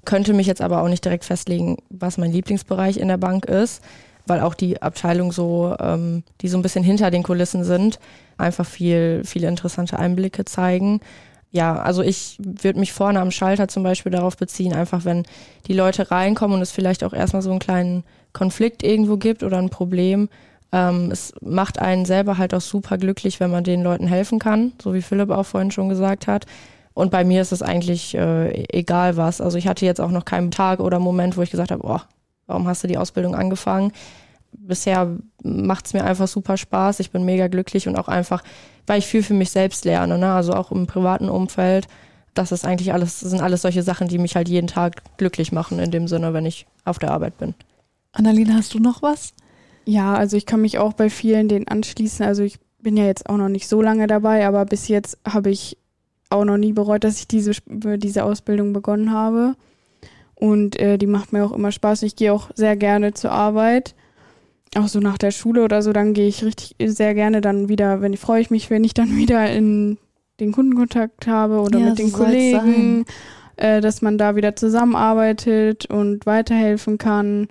Könnte 0.06 0.36
mich 0.36 0.46
jetzt 0.46 0.62
aber 0.62 0.84
auch 0.84 0.88
nicht 0.88 1.04
direkt 1.04 1.26
festlegen, 1.26 1.78
was 1.90 2.20
mein 2.20 2.32
Lieblingsbereich 2.32 2.98
in 2.98 3.08
der 3.08 3.18
Bank 3.18 3.46
ist, 3.46 3.84
weil 4.28 4.42
auch 4.42 4.54
die 4.54 4.84
Abteilung 4.84 5.32
so, 5.32 5.76
ähm, 5.80 6.22
die 6.42 6.48
so 6.48 6.60
ein 6.60 6.62
bisschen 6.62 6.84
hinter 6.84 7.10
den 7.10 7.24
Kulissen 7.24 7.64
sind, 7.64 7.98
einfach 8.38 8.68
viel, 8.68 9.24
viele 9.26 9.48
interessante 9.48 9.98
Einblicke 9.98 10.46
zeigen. 10.46 11.00
Ja, 11.56 11.78
also 11.78 12.02
ich 12.02 12.36
würde 12.38 12.80
mich 12.80 12.91
vorne 12.91 13.22
am 13.22 13.32
Schalter 13.32 13.70
zum 13.70 13.82
Beispiel 13.82 14.12
darauf 14.12 14.36
beziehen, 14.36 14.74
einfach 14.74 15.06
wenn 15.06 15.24
die 15.68 15.74
Leute 15.74 16.12
reinkommen 16.12 16.58
und 16.58 16.62
es 16.62 16.74
vielleicht 16.74 17.02
auch 17.02 17.13
erstmal 17.13 17.41
so 17.41 17.50
einen 17.50 17.60
kleinen 17.60 18.04
Konflikt 18.34 18.84
irgendwo 18.84 19.15
gibt 19.15 19.41
oder 19.41 19.58
ein 19.58 19.70
Problem, 19.70 20.28
ähm, 20.74 21.12
es 21.12 21.32
macht 21.39 21.80
einen 21.80 22.04
selber 22.04 22.38
halt 22.38 22.54
auch 22.54 22.60
super 22.60 22.98
glücklich, 22.98 23.39
wenn 23.39 23.52
man 23.52 23.63
den 23.63 23.84
Leuten 23.84 24.06
helfen 24.06 24.38
kann, 24.38 24.74
so 24.84 24.94
wie 24.94 25.02
Philipp 25.02 25.30
auch 25.30 25.46
vorhin 25.46 25.72
schon 25.72 25.88
gesagt 25.88 26.28
hat. 26.28 26.46
Und 26.94 27.10
bei 27.10 27.24
mir 27.24 27.41
ist 27.41 27.54
es 27.54 27.62
eigentlich 27.62 28.15
äh, 28.15 28.65
egal 28.78 29.15
was. 29.15 29.39
Also 29.39 29.58
ich 29.58 29.70
hatte 29.70 29.86
jetzt 29.86 30.02
auch 30.02 30.12
noch 30.12 30.26
keinen 30.26 30.52
Tag 30.52 30.82
oder 30.82 31.00
Moment, 31.00 31.38
wo 31.38 31.41
ich 31.41 31.52
gesagt 31.52 31.72
habe, 31.72 31.84
boah, 31.84 32.04
warum 32.48 32.68
hast 32.68 32.84
du 32.84 32.89
die 32.89 32.98
Ausbildung 32.98 33.34
angefangen? 33.34 33.94
Bisher 34.60 35.18
macht 35.44 35.88
es 35.88 35.94
mir 35.94 36.04
einfach 36.04 36.28
super 36.28 36.58
Spaß. 36.58 37.00
Ich 37.00 37.12
bin 37.12 37.26
mega 37.26 37.48
glücklich 37.48 37.88
und 37.88 37.98
auch 37.98 38.08
einfach, 38.08 38.44
weil 38.88 39.00
ich 39.00 39.06
viel 39.06 39.24
für 39.24 39.34
mich 39.34 39.52
selbst 39.52 39.86
lerne, 39.86 40.18
ne? 40.18 40.34
also 40.34 40.54
auch 40.54 40.72
im 40.72 40.88
privaten 40.88 41.30
Umfeld. 41.30 41.88
Das 42.34 42.52
ist 42.52 42.65
eigentlich 42.65 42.94
alles, 42.94 43.22
das 43.22 43.30
sind 43.30 43.41
alles 43.41 43.62
solche 43.62 43.84
Sachen, 43.84 44.08
die 44.08 44.18
mich 44.18 44.36
halt 44.36 44.50
jeden 44.50 44.68
Tag 44.68 45.02
glücklich 45.18 45.52
machen, 45.52 45.80
in 45.80 45.91
dem 45.91 46.08
Sinne, 46.08 46.34
wenn 46.34 46.46
ich 46.46 46.65
auf 46.84 47.00
der 47.00 47.12
Arbeit 47.12 47.38
bin. 47.38 47.54
Annalena, 48.12 48.56
hast 48.56 48.74
du 48.74 48.80
noch 48.80 49.02
was? 49.02 49.34
Ja, 49.86 50.15
also 50.15 50.36
ich 50.36 50.46
kann 50.46 50.62
mich 50.62 50.78
auch 50.80 50.94
bei 50.94 51.10
vielen 51.10 51.48
denen 51.48 51.68
anschließen. 51.68 52.26
Also 52.26 52.44
ich 52.44 52.60
bin 52.80 52.98
ja 52.98 53.06
jetzt 53.06 53.30
auch 53.30 53.38
noch 53.38 53.50
nicht 53.50 53.68
so 53.68 53.82
lange 53.82 54.08
dabei, 54.08 54.46
aber 54.48 54.65
bis 54.65 54.88
jetzt 54.88 55.18
habe 55.28 55.50
ich 55.50 55.78
auch 56.30 56.46
noch 56.46 56.58
nie 56.58 56.74
bereut, 56.74 57.04
dass 57.04 57.20
ich 57.20 57.28
diese, 57.28 57.52
diese 57.68 58.24
Ausbildung 58.24 58.74
begonnen 58.74 59.12
habe. 59.12 59.56
Und 60.36 60.78
äh, 60.80 60.98
die 60.98 61.08
macht 61.08 61.32
mir 61.32 61.46
auch 61.46 61.52
immer 61.52 61.72
Spaß. 61.72 62.04
Ich 62.04 62.15
gehe 62.15 62.34
auch 62.34 62.50
sehr 62.56 62.76
gerne 62.76 63.13
zur 63.13 63.32
Arbeit. 63.32 63.96
Auch 64.76 64.88
so 64.88 65.00
nach 65.00 65.18
der 65.18 65.32
Schule 65.32 65.64
oder 65.64 65.82
so, 65.82 65.94
dann 65.94 66.14
gehe 66.14 66.28
ich 66.28 66.44
richtig 66.44 66.76
sehr 66.84 67.14
gerne 67.14 67.42
dann 67.42 67.70
wieder, 67.70 68.02
wenn 68.02 68.16
freue 68.18 68.42
ich 68.42 68.52
mich, 68.52 68.70
wenn 68.70 68.84
ich 68.84 68.94
dann 68.94 69.16
wieder 69.18 69.52
in 69.52 69.98
den 70.40 70.52
Kundenkontakt 70.52 71.28
habe 71.28 71.60
oder 71.60 71.80
Ja, 71.80 71.90
mit 71.90 72.00
den 72.00 72.12
Kollegen, 72.12 73.06
äh, 73.56 73.82
dass 73.82 74.02
man 74.02 74.18
da 74.18 74.36
wieder 74.36 74.56
zusammenarbeitet 74.56 75.86
und 75.86 76.26
weiterhelfen 76.26 76.98
kann 76.98 77.48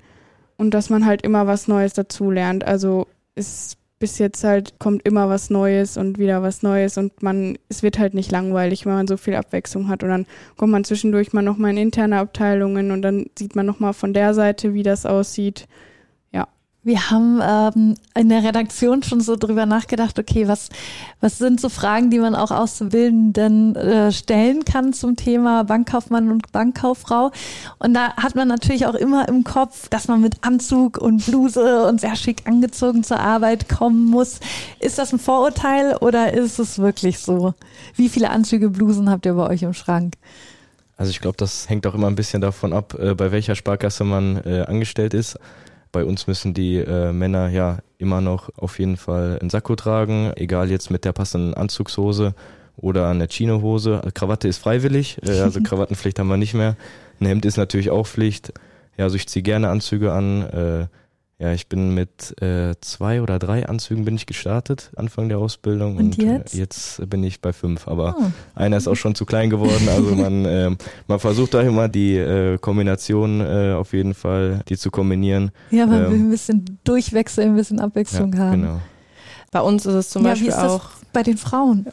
und 0.57 0.75
dass 0.75 0.91
man 0.91 1.07
halt 1.07 1.23
immer 1.23 1.47
was 1.47 1.67
Neues 1.67 1.95
dazulernt. 1.95 2.65
Also 2.65 3.07
es 3.35 3.77
bis 3.99 4.19
jetzt 4.19 4.45
halt 4.45 4.79
kommt 4.79 5.07
immer 5.07 5.31
was 5.31 5.49
Neues 5.51 5.97
und 5.97 6.19
wieder 6.19 6.43
was 6.43 6.63
Neues 6.63 6.99
und 6.99 7.23
man 7.23 7.57
es 7.71 7.83
wird 7.83 7.99
halt 7.99 8.13
nicht 8.13 8.31
langweilig, 8.31 8.85
wenn 8.85 8.93
man 8.93 9.07
so 9.07 9.17
viel 9.17 9.35
Abwechslung 9.35 9.89
hat 9.89 10.03
und 10.03 10.11
dann 10.11 10.27
kommt 10.57 10.73
man 10.73 10.85
zwischendurch 10.85 11.33
mal 11.33 11.43
noch 11.43 11.57
mal 11.57 11.71
in 11.71 11.79
interne 11.79 12.19
Abteilungen 12.19 12.91
und 12.91 13.03
dann 13.03 13.27
sieht 13.39 13.57
man 13.57 13.65
noch 13.65 13.81
mal 13.81 13.95
von 13.95 14.13
der 14.13 14.35
Seite, 14.35 14.75
wie 14.75 14.83
das 14.83 15.07
aussieht. 15.07 15.67
Wir 16.85 17.11
haben 17.11 17.41
ähm, 17.43 17.95
in 18.15 18.29
der 18.29 18.45
Redaktion 18.45 19.03
schon 19.03 19.23
so 19.23 19.37
drüber 19.37 19.65
nachgedacht, 19.65 20.19
okay, 20.19 20.47
was, 20.49 20.69
was 21.23 21.39
sind 21.39 21.59
so 21.59 21.71
Fragen, 21.71 22.11
die 22.11 22.19
man 22.19 22.35
auch 22.35 22.51
Auszubildenden 22.51 23.75
äh, 23.75 24.13
stellen 24.13 24.67
kann 24.67 24.93
zum 24.93 25.17
Thema 25.17 25.65
Bankkaufmann 25.65 26.31
und 26.31 26.53
Bankkauffrau. 26.53 27.33
Und 27.79 27.95
da 27.95 28.15
hat 28.17 28.35
man 28.35 28.49
natürlich 28.49 28.85
auch 28.85 28.95
immer 28.95 29.27
im 29.31 29.45
Kopf, 29.45 29.89
dass 29.89 30.09
man 30.09 30.21
mit 30.21 30.45
Anzug 30.45 30.99
und 30.99 31.25
Bluse 31.25 31.87
und 31.87 32.03
sehr 32.03 32.17
schick 32.17 32.47
angezogen 32.47 33.03
zur 33.03 33.19
Arbeit 33.19 33.71
kommen 33.71 34.05
muss. 34.05 34.41
Ist 34.79 34.99
das 34.99 35.11
ein 35.15 35.19
Vorurteil 35.19 35.97
oder 35.97 36.35
ist 36.35 36.59
es 36.59 36.79
wirklich 36.79 37.19
so? 37.19 37.55
Wie 37.97 38.11
viele 38.11 38.29
Anzüge, 38.29 38.69
Blusen 38.69 39.09
habt 39.09 39.25
ihr 39.25 39.33
bei 39.33 39.49
euch 39.49 39.63
im 39.63 39.73
Schrank? 39.73 40.17
Also 40.99 41.11
ich 41.11 41.21
glaube, 41.21 41.39
das 41.39 41.71
hängt 41.71 41.87
auch 41.87 41.95
immer 41.95 42.09
ein 42.09 42.15
bisschen 42.15 42.43
davon 42.43 42.75
ab, 42.75 42.95
äh, 42.99 43.15
bei 43.15 43.33
welcher 43.33 43.55
Sparkasse 43.55 44.05
man 44.05 44.37
äh, 44.45 44.67
angestellt 44.69 45.15
ist. 45.15 45.39
Bei 45.95 46.05
uns 46.05 46.27
müssen 46.27 46.55
die 46.55 46.79
äh, 46.79 47.13
Männer 47.13 47.49
ja 47.51 47.79
immer 47.99 48.21
noch 48.21 48.51
auf 48.57 48.81
jeden 48.81 48.97
Fall 48.97 49.39
einen 49.41 49.49
Sakko 49.49 49.77
tragen, 49.77 50.33
egal 50.35 50.69
jetzt 50.69 50.91
mit 50.91 51.05
der 51.05 51.13
passenden 51.13 51.55
Anzugshose 51.55 52.35
oder 52.77 53.09
eine 53.09 53.29
Chinohose. 53.29 54.03
Krawatte 54.13 54.49
ist 54.49 54.59
freiwillig, 54.59 55.19
äh, 55.25 55.31
also 55.41 55.61
Krawattenpflicht 55.63 56.19
haben 56.19 56.27
wir 56.27 56.37
nicht 56.37 56.53
mehr. 56.53 56.75
Ein 57.21 57.27
Hemd 57.29 57.45
ist 57.45 57.59
natürlich 57.59 57.91
auch 57.91 58.09
Pflicht. 58.09 58.53
Ja, 58.97 59.05
also 59.05 59.15
ich 59.15 59.29
ziehe 59.29 59.45
gerne 59.45 59.69
Anzüge 59.69 60.13
an. 60.13 60.43
Äh, 60.43 60.87
Ja, 61.39 61.53
ich 61.53 61.69
bin 61.69 61.93
mit 61.95 62.41
äh, 62.41 62.75
zwei 62.81 63.21
oder 63.21 63.41
drei 63.41 63.67
Anzügen 63.67 64.05
bin 64.05 64.15
ich 64.15 64.25
gestartet, 64.27 64.93
Anfang 64.95 65.29
der 65.29 65.39
Ausbildung. 65.39 65.97
Und 65.97 66.17
jetzt? 66.17 66.55
Äh, 66.55 66.59
jetzt 66.59 67.11
bin 67.11 67.25
ich 67.25 67.41
bei 67.41 67.53
fünf, 67.53 67.89
aber 67.89 68.15
Oh. 68.17 68.25
einer 68.55 68.77
ist 68.77 68.87
auch 68.87 68.95
schon 68.95 69.17
zu 69.17 69.27
klein 69.27 69.51
geworden. 69.51 69.89
Also 69.89 70.15
man, 70.15 70.45
ähm, 70.45 70.77
man 71.09 71.19
versucht 71.19 71.55
da 71.55 71.61
immer 71.63 71.89
die 71.89 72.17
äh, 72.17 72.57
Kombination 72.59 73.41
äh, 73.41 73.73
auf 73.77 73.93
jeden 73.93 74.15
Fall, 74.15 74.61
die 74.69 74.77
zu 74.77 74.93
kombinieren. 74.93 75.51
Ja, 75.71 75.87
man 75.87 76.05
Ähm, 76.05 76.11
will 76.13 76.19
ein 76.21 76.31
bisschen 76.31 76.79
durchwechseln, 76.85 77.51
ein 77.51 77.57
bisschen 77.57 77.81
Abwechslung 77.81 78.39
haben. 78.39 78.63
genau. 78.63 78.81
Bei 79.51 79.61
uns 79.61 79.87
ist 79.87 79.95
es 79.95 80.11
zum 80.11 80.23
ja, 80.25 80.31
Beispiel 80.31 80.47
wie 80.49 80.51
ist 80.51 80.59
das 80.59 80.71
auch. 80.73 80.89
bei 81.13 81.23
den 81.25 81.37
Frauen? 81.37 81.87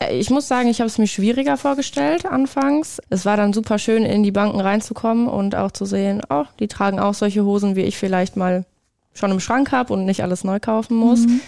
Äh, 0.00 0.18
Ich 0.18 0.30
muss 0.30 0.48
sagen, 0.48 0.68
ich 0.68 0.80
habe 0.80 0.88
es 0.88 0.98
mir 0.98 1.06
schwieriger 1.06 1.56
vorgestellt 1.56 2.26
anfangs. 2.26 3.00
Es 3.10 3.24
war 3.24 3.36
dann 3.36 3.52
super 3.52 3.78
schön, 3.78 4.04
in 4.04 4.22
die 4.22 4.32
Banken 4.32 4.60
reinzukommen 4.60 5.28
und 5.28 5.54
auch 5.54 5.70
zu 5.70 5.84
sehen, 5.84 6.22
oh, 6.28 6.44
die 6.58 6.68
tragen 6.68 6.98
auch 6.98 7.14
solche 7.14 7.44
Hosen, 7.44 7.76
wie 7.76 7.82
ich 7.82 7.96
vielleicht 7.96 8.36
mal 8.36 8.64
schon 9.14 9.30
im 9.30 9.40
Schrank 9.40 9.72
habe 9.72 9.92
und 9.92 10.04
nicht 10.04 10.22
alles 10.22 10.44
neu 10.44 10.58
kaufen 10.60 10.96
muss. 10.96 11.20
Mhm. 11.20 11.40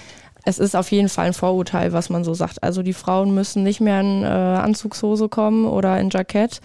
Es 0.44 0.58
ist 0.58 0.74
auf 0.74 0.90
jeden 0.90 1.08
Fall 1.08 1.26
ein 1.26 1.34
Vorurteil, 1.34 1.92
was 1.92 2.10
man 2.10 2.24
so 2.24 2.34
sagt. 2.34 2.62
Also 2.64 2.82
die 2.82 2.92
Frauen 2.92 3.32
müssen 3.32 3.62
nicht 3.62 3.80
mehr 3.80 4.00
in 4.00 4.24
äh, 4.24 4.26
Anzugshose 4.26 5.28
kommen 5.28 5.66
oder 5.66 6.00
in 6.00 6.10
Jackett. 6.10 6.60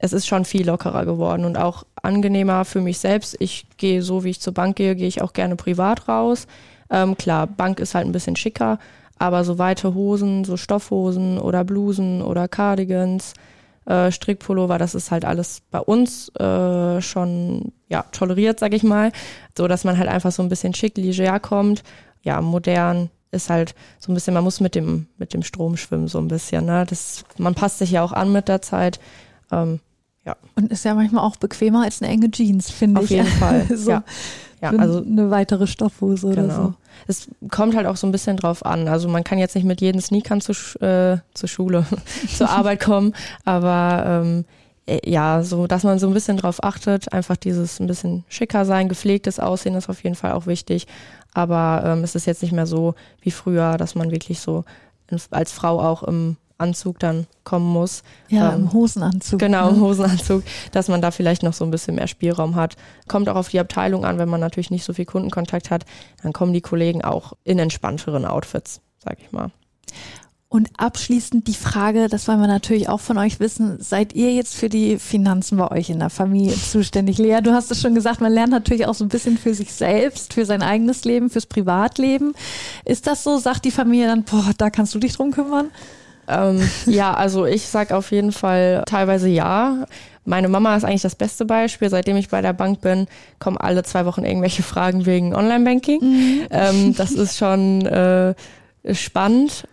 Es 0.00 0.12
ist 0.12 0.26
schon 0.26 0.44
viel 0.44 0.66
lockerer 0.66 1.04
geworden 1.04 1.44
und 1.44 1.56
auch 1.56 1.84
angenehmer 2.02 2.64
für 2.64 2.80
mich 2.80 2.98
selbst. 2.98 3.36
Ich 3.38 3.66
gehe 3.76 4.02
so, 4.02 4.24
wie 4.24 4.30
ich 4.30 4.40
zur 4.40 4.54
Bank 4.54 4.74
gehe, 4.74 4.96
gehe 4.96 5.06
ich 5.06 5.22
auch 5.22 5.32
gerne 5.32 5.54
privat 5.54 6.08
raus. 6.08 6.48
Ähm, 6.90 7.16
klar, 7.16 7.46
Bank 7.46 7.78
ist 7.78 7.94
halt 7.94 8.06
ein 8.06 8.12
bisschen 8.12 8.34
schicker, 8.34 8.80
aber 9.20 9.44
so 9.44 9.58
weite 9.58 9.94
Hosen, 9.94 10.44
so 10.44 10.56
Stoffhosen 10.56 11.38
oder 11.38 11.62
Blusen 11.62 12.22
oder 12.22 12.48
Cardigans, 12.48 13.34
äh, 13.84 14.10
Strickpullover, 14.10 14.78
das 14.78 14.94
ist 14.94 15.10
halt 15.10 15.24
alles 15.24 15.60
bei 15.70 15.78
uns 15.78 16.30
äh, 16.36 17.00
schon 17.02 17.72
ja 17.88 18.02
toleriert, 18.12 18.58
sag 18.58 18.72
ich 18.72 18.82
mal, 18.82 19.12
so 19.56 19.68
dass 19.68 19.84
man 19.84 19.98
halt 19.98 20.08
einfach 20.08 20.32
so 20.32 20.42
ein 20.42 20.48
bisschen 20.48 20.74
schick, 20.74 20.96
leger 20.96 21.38
kommt. 21.38 21.82
Ja, 22.22 22.40
modern 22.40 23.10
ist 23.30 23.50
halt 23.50 23.74
so 23.98 24.10
ein 24.10 24.14
bisschen, 24.14 24.34
man 24.34 24.42
muss 24.44 24.60
mit 24.60 24.74
dem 24.74 25.06
mit 25.18 25.34
dem 25.34 25.42
Strom 25.42 25.76
schwimmen 25.76 26.08
so 26.08 26.18
ein 26.18 26.28
bisschen. 26.28 26.64
Ne? 26.64 26.84
Das, 26.88 27.24
man 27.36 27.54
passt 27.54 27.78
sich 27.78 27.90
ja 27.90 28.02
auch 28.02 28.12
an 28.12 28.32
mit 28.32 28.48
der 28.48 28.62
Zeit. 28.62 28.98
Ähm, 29.52 29.80
Und 30.56 30.70
ist 30.70 30.84
ja 30.84 30.94
manchmal 30.94 31.24
auch 31.24 31.36
bequemer 31.36 31.82
als 31.84 32.00
eine 32.02 32.10
enge 32.10 32.30
Jeans, 32.30 32.70
finde 32.70 33.00
auf 33.00 33.04
ich. 33.04 33.10
jeden 33.10 33.26
Fall. 33.38 33.66
so, 33.76 33.90
Ja, 33.90 34.04
ja, 34.62 34.72
so 34.72 34.78
also 34.78 35.02
eine 35.04 35.30
weitere 35.30 35.66
Stoffhose 35.66 36.26
oder 36.26 36.42
Genau. 36.42 36.54
so. 36.54 36.74
Es 37.06 37.28
kommt 37.50 37.74
halt 37.74 37.86
auch 37.86 37.96
so 37.96 38.06
ein 38.06 38.12
bisschen 38.12 38.36
drauf 38.36 38.64
an. 38.64 38.88
Also 38.88 39.08
man 39.08 39.24
kann 39.24 39.38
jetzt 39.38 39.54
nicht 39.54 39.64
mit 39.64 39.80
jeden 39.80 40.00
Sneakern 40.00 40.40
zu, 40.40 40.52
äh, 40.80 41.18
zur 41.34 41.48
Schule, 41.48 41.86
zur 42.36 42.50
Arbeit 42.50 42.80
kommen, 42.80 43.14
aber 43.44 44.04
ähm, 44.06 44.44
äh, 44.86 44.98
ja, 45.08 45.42
so 45.42 45.66
dass 45.66 45.82
man 45.84 45.98
so 45.98 46.06
ein 46.08 46.14
bisschen 46.14 46.36
drauf 46.36 46.62
achtet, 46.62 47.12
einfach 47.12 47.36
dieses 47.36 47.80
ein 47.80 47.86
bisschen 47.86 48.24
schicker 48.28 48.64
sein, 48.64 48.88
gepflegtes 48.88 49.40
Aussehen 49.40 49.74
ist 49.74 49.88
auf 49.88 50.02
jeden 50.04 50.16
Fall 50.16 50.32
auch 50.32 50.46
wichtig. 50.46 50.86
Aber 51.32 51.82
ähm, 51.86 52.04
es 52.04 52.14
ist 52.14 52.26
jetzt 52.26 52.42
nicht 52.42 52.52
mehr 52.52 52.66
so 52.66 52.94
wie 53.22 53.30
früher, 53.30 53.76
dass 53.76 53.94
man 53.94 54.10
wirklich 54.10 54.40
so 54.40 54.64
als 55.30 55.52
Frau 55.52 55.80
auch 55.80 56.02
im 56.02 56.36
Anzug 56.60 56.98
dann 56.98 57.26
kommen 57.44 57.66
muss. 57.72 58.02
Ja, 58.28 58.52
Ähm, 58.54 58.60
im 58.62 58.72
Hosenanzug. 58.72 59.38
Genau, 59.38 59.70
im 59.70 59.76
Ne? 59.76 59.80
Hosenanzug, 59.80 60.42
dass 60.72 60.88
man 60.88 61.00
da 61.00 61.10
vielleicht 61.10 61.42
noch 61.42 61.52
so 61.54 61.64
ein 61.64 61.70
bisschen 61.70 61.94
mehr 61.94 62.06
Spielraum 62.08 62.54
hat. 62.56 62.76
Kommt 63.08 63.28
auch 63.28 63.36
auf 63.36 63.48
die 63.48 63.60
Abteilung 63.60 64.04
an, 64.04 64.18
wenn 64.18 64.28
man 64.28 64.40
natürlich 64.40 64.70
nicht 64.70 64.84
so 64.84 64.92
viel 64.92 65.06
Kundenkontakt 65.06 65.70
hat, 65.70 65.84
dann 66.22 66.32
kommen 66.32 66.52
die 66.52 66.60
Kollegen 66.60 67.02
auch 67.02 67.32
in 67.44 67.58
entspannteren 67.58 68.24
Outfits, 68.24 68.80
sag 68.98 69.18
ich 69.20 69.32
mal. 69.32 69.50
Und 70.52 70.68
abschließend 70.78 71.46
die 71.46 71.54
Frage, 71.54 72.08
das 72.08 72.26
wollen 72.26 72.40
wir 72.40 72.48
natürlich 72.48 72.88
auch 72.88 72.98
von 72.98 73.18
euch 73.18 73.38
wissen, 73.38 73.80
seid 73.80 74.14
ihr 74.16 74.32
jetzt 74.34 74.56
für 74.56 74.68
die 74.68 74.98
Finanzen 74.98 75.56
bei 75.58 75.70
euch 75.70 75.90
in 75.90 76.00
der 76.00 76.10
Familie 76.10 76.54
zuständig? 76.72 77.18
Lea, 77.18 77.38
du 77.40 77.52
hast 77.52 77.70
es 77.70 77.80
schon 77.80 77.94
gesagt, 77.94 78.20
man 78.20 78.32
lernt 78.32 78.50
natürlich 78.50 78.86
auch 78.86 78.94
so 78.94 79.04
ein 79.04 79.08
bisschen 79.10 79.38
für 79.38 79.54
sich 79.54 79.72
selbst, 79.72 80.34
für 80.34 80.44
sein 80.44 80.62
eigenes 80.62 81.04
Leben, 81.04 81.30
fürs 81.30 81.46
Privatleben. 81.46 82.34
Ist 82.84 83.06
das 83.06 83.22
so? 83.22 83.38
Sagt 83.38 83.64
die 83.64 83.70
Familie 83.70 84.08
dann, 84.08 84.24
boah, 84.24 84.50
da 84.58 84.70
kannst 84.70 84.92
du 84.92 84.98
dich 84.98 85.12
drum 85.12 85.30
kümmern? 85.30 85.70
Ähm, 86.30 86.68
ja, 86.86 87.12
also 87.14 87.46
ich 87.46 87.66
sag 87.66 87.92
auf 87.92 88.10
jeden 88.12 88.32
Fall 88.32 88.82
teilweise 88.86 89.28
ja. 89.28 89.86
Meine 90.24 90.48
Mama 90.48 90.76
ist 90.76 90.84
eigentlich 90.84 91.02
das 91.02 91.16
beste 91.16 91.44
Beispiel. 91.44 91.90
Seitdem 91.90 92.16
ich 92.16 92.28
bei 92.28 92.42
der 92.42 92.52
Bank 92.52 92.80
bin, 92.80 93.06
kommen 93.38 93.56
alle 93.56 93.82
zwei 93.82 94.06
Wochen 94.06 94.24
irgendwelche 94.24 94.62
Fragen 94.62 95.06
wegen 95.06 95.34
Online-Banking. 95.34 96.46
Ähm, 96.50 96.94
das 96.94 97.12
ist 97.12 97.38
schon 97.38 97.84
äh, 97.86 98.34
spannend. 98.92 99.66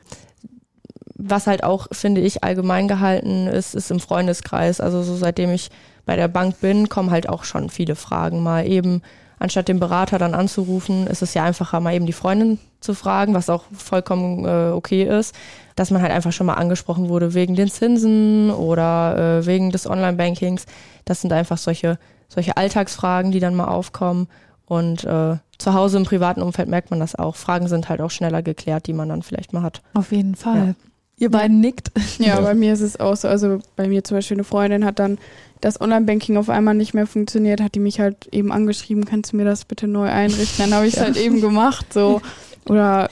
Was 1.16 1.48
halt 1.48 1.64
auch, 1.64 1.88
finde 1.92 2.22
ich, 2.22 2.44
allgemein 2.44 2.88
gehalten 2.88 3.48
ist, 3.48 3.76
ist 3.76 3.92
im 3.92 4.00
Freundeskreis. 4.00 4.80
Also 4.80 5.04
so 5.04 5.16
seitdem 5.16 5.52
ich 5.52 5.70
bei 6.06 6.16
der 6.16 6.28
Bank 6.28 6.60
bin, 6.62 6.90
kommen 6.90 7.12
halt 7.12 7.28
auch 7.28 7.44
schon 7.44 7.70
viele 7.70 7.96
Fragen. 7.96 8.42
Mal 8.42 8.68
eben, 8.68 9.02
anstatt 9.40 9.68
den 9.68 9.80
Berater 9.80 10.18
dann 10.18 10.34
anzurufen, 10.34 11.08
ist 11.08 11.22
es 11.22 11.34
ja 11.34 11.44
einfacher, 11.44 11.80
mal 11.80 11.94
eben 11.94 12.06
die 12.06 12.14
Freundin 12.14 12.60
zu 12.80 12.94
fragen, 12.94 13.34
was 13.34 13.50
auch 13.50 13.66
vollkommen 13.72 14.46
äh, 14.46 14.72
okay 14.72 15.04
ist, 15.04 15.36
dass 15.76 15.92
man 15.92 16.02
halt 16.02 16.12
einfach 16.12 16.32
schon 16.32 16.48
mal 16.48 16.56
angesprochen 16.56 17.10
wurde 17.10 17.34
wegen 17.34 17.56
den 17.56 17.70
Zinsen 17.70 18.52
oder 18.52 19.40
äh, 19.40 19.46
wegen 19.46 19.72
des 19.72 19.90
Online-Bankings. 19.90 20.66
Das 21.06 21.22
sind 21.22 21.34
einfach 21.34 21.58
solche, 21.58 22.00
solche 22.28 22.58
Alltagsfragen, 22.58 23.32
die 23.32 23.40
dann 23.40 23.56
mal 23.56 23.68
aufkommen. 23.68 24.28
Und 24.66 25.06
äh, 25.06 25.38
zu 25.58 25.74
Hause 25.74 25.98
im 25.98 26.04
privaten 26.04 26.42
Umfeld 26.42 26.68
merkt 26.68 26.92
man 26.92 27.00
das 27.00 27.16
auch. 27.16 27.36
Fragen 27.36 27.68
sind 27.68 27.90
halt 27.90 28.02
auch 28.02 28.12
schneller 28.12 28.42
geklärt, 28.42 28.88
die 28.88 28.94
man 28.94 29.10
dann 29.10 29.24
vielleicht 29.24 29.54
mal 29.54 29.62
hat. 29.64 29.82
Auf 29.94 30.12
jeden 30.12 30.36
Fall. 30.36 30.76
Ihr 31.20 31.32
beiden 31.32 31.60
nickt. 31.60 31.92
Ja, 32.20 32.36
Ja. 32.36 32.42
bei 32.42 32.54
mir 32.54 32.74
ist 32.74 32.82
es 32.82 33.00
auch 33.00 33.16
so. 33.16 33.28
Also 33.28 33.60
bei 33.76 33.88
mir 33.88 34.04
zum 34.04 34.18
Beispiel 34.18 34.36
eine 34.38 34.44
Freundin 34.44 34.86
hat 34.86 35.00
dann 35.00 35.18
das 35.62 35.82
Online-Banking 35.82 36.38
auf 36.38 36.50
einmal 36.50 36.76
nicht 36.76 36.94
mehr 36.94 37.08
funktioniert, 37.08 37.62
hat 37.62 37.74
die 37.74 37.80
mich 37.80 38.00
halt 38.00 38.28
eben 38.32 38.52
angeschrieben, 38.52 39.06
kannst 39.06 39.34
du 39.34 39.38
mir 39.38 39.46
das 39.46 39.66
bitte 39.66 39.88
neu 39.88 40.08
einrichten? 40.08 40.58
Dann 40.70 40.74
habe 40.76 40.86
ich 40.88 40.96
es 40.96 41.02
halt 41.02 41.18
eben 41.18 41.42
gemacht. 41.42 41.92
So. 41.94 42.22
Oder 42.70 43.10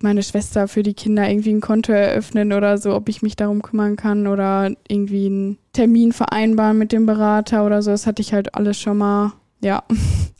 meine 0.00 0.22
Schwester 0.22 0.68
für 0.68 0.84
die 0.84 0.94
Kinder 0.94 1.28
irgendwie 1.28 1.50
ein 1.52 1.60
Konto 1.60 1.90
eröffnen 1.92 2.52
oder 2.52 2.78
so, 2.78 2.94
ob 2.94 3.08
ich 3.08 3.22
mich 3.22 3.34
darum 3.34 3.62
kümmern 3.62 3.96
kann 3.96 4.28
oder 4.28 4.70
irgendwie 4.86 5.26
einen 5.26 5.58
Termin 5.72 6.12
vereinbaren 6.12 6.78
mit 6.78 6.92
dem 6.92 7.04
Berater 7.06 7.66
oder 7.66 7.82
so. 7.82 7.90
Das 7.90 8.06
hatte 8.06 8.22
ich 8.22 8.32
halt 8.32 8.54
alles 8.54 8.78
schon 8.78 8.98
mal. 8.98 9.32
Ja, 9.60 9.82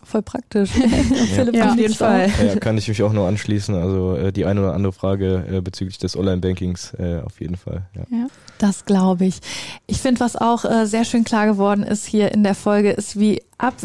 Voll 0.09 0.23
praktisch. 0.23 0.71
Philipp, 1.35 1.55
Ja, 1.55 1.71
auf 1.73 1.77
jeden 1.77 1.93
Fall. 1.95 2.31
Ja, 2.43 2.57
kann 2.57 2.79
ich 2.79 2.89
mich 2.89 3.03
auch 3.03 3.13
nur 3.13 3.29
anschließen. 3.29 3.75
Also 3.75 4.17
äh, 4.17 4.33
die 4.33 4.47
eine 4.47 4.61
oder 4.61 4.73
andere 4.73 4.95
Frage 4.95 5.45
äh, 5.53 5.61
bezüglich 5.61 5.99
des 5.99 6.17
Online-Bankings 6.17 6.95
äh, 6.95 7.21
auf 7.25 7.41
jeden 7.43 7.57
Fall. 7.57 7.83
Ja. 7.95 8.27
Das 8.57 8.87
glaube 8.87 9.27
ich. 9.27 9.41
Ich 9.87 9.99
finde, 9.99 10.21
was 10.21 10.35
auch 10.35 10.65
äh, 10.65 10.87
sehr 10.87 11.05
schön 11.05 11.25
klar 11.25 11.47
geworden 11.47 11.83
ist 11.83 12.07
hier 12.07 12.33
in 12.33 12.43
der 12.43 12.55
Folge, 12.55 12.91
ist, 12.91 13.19
wie 13.19 13.43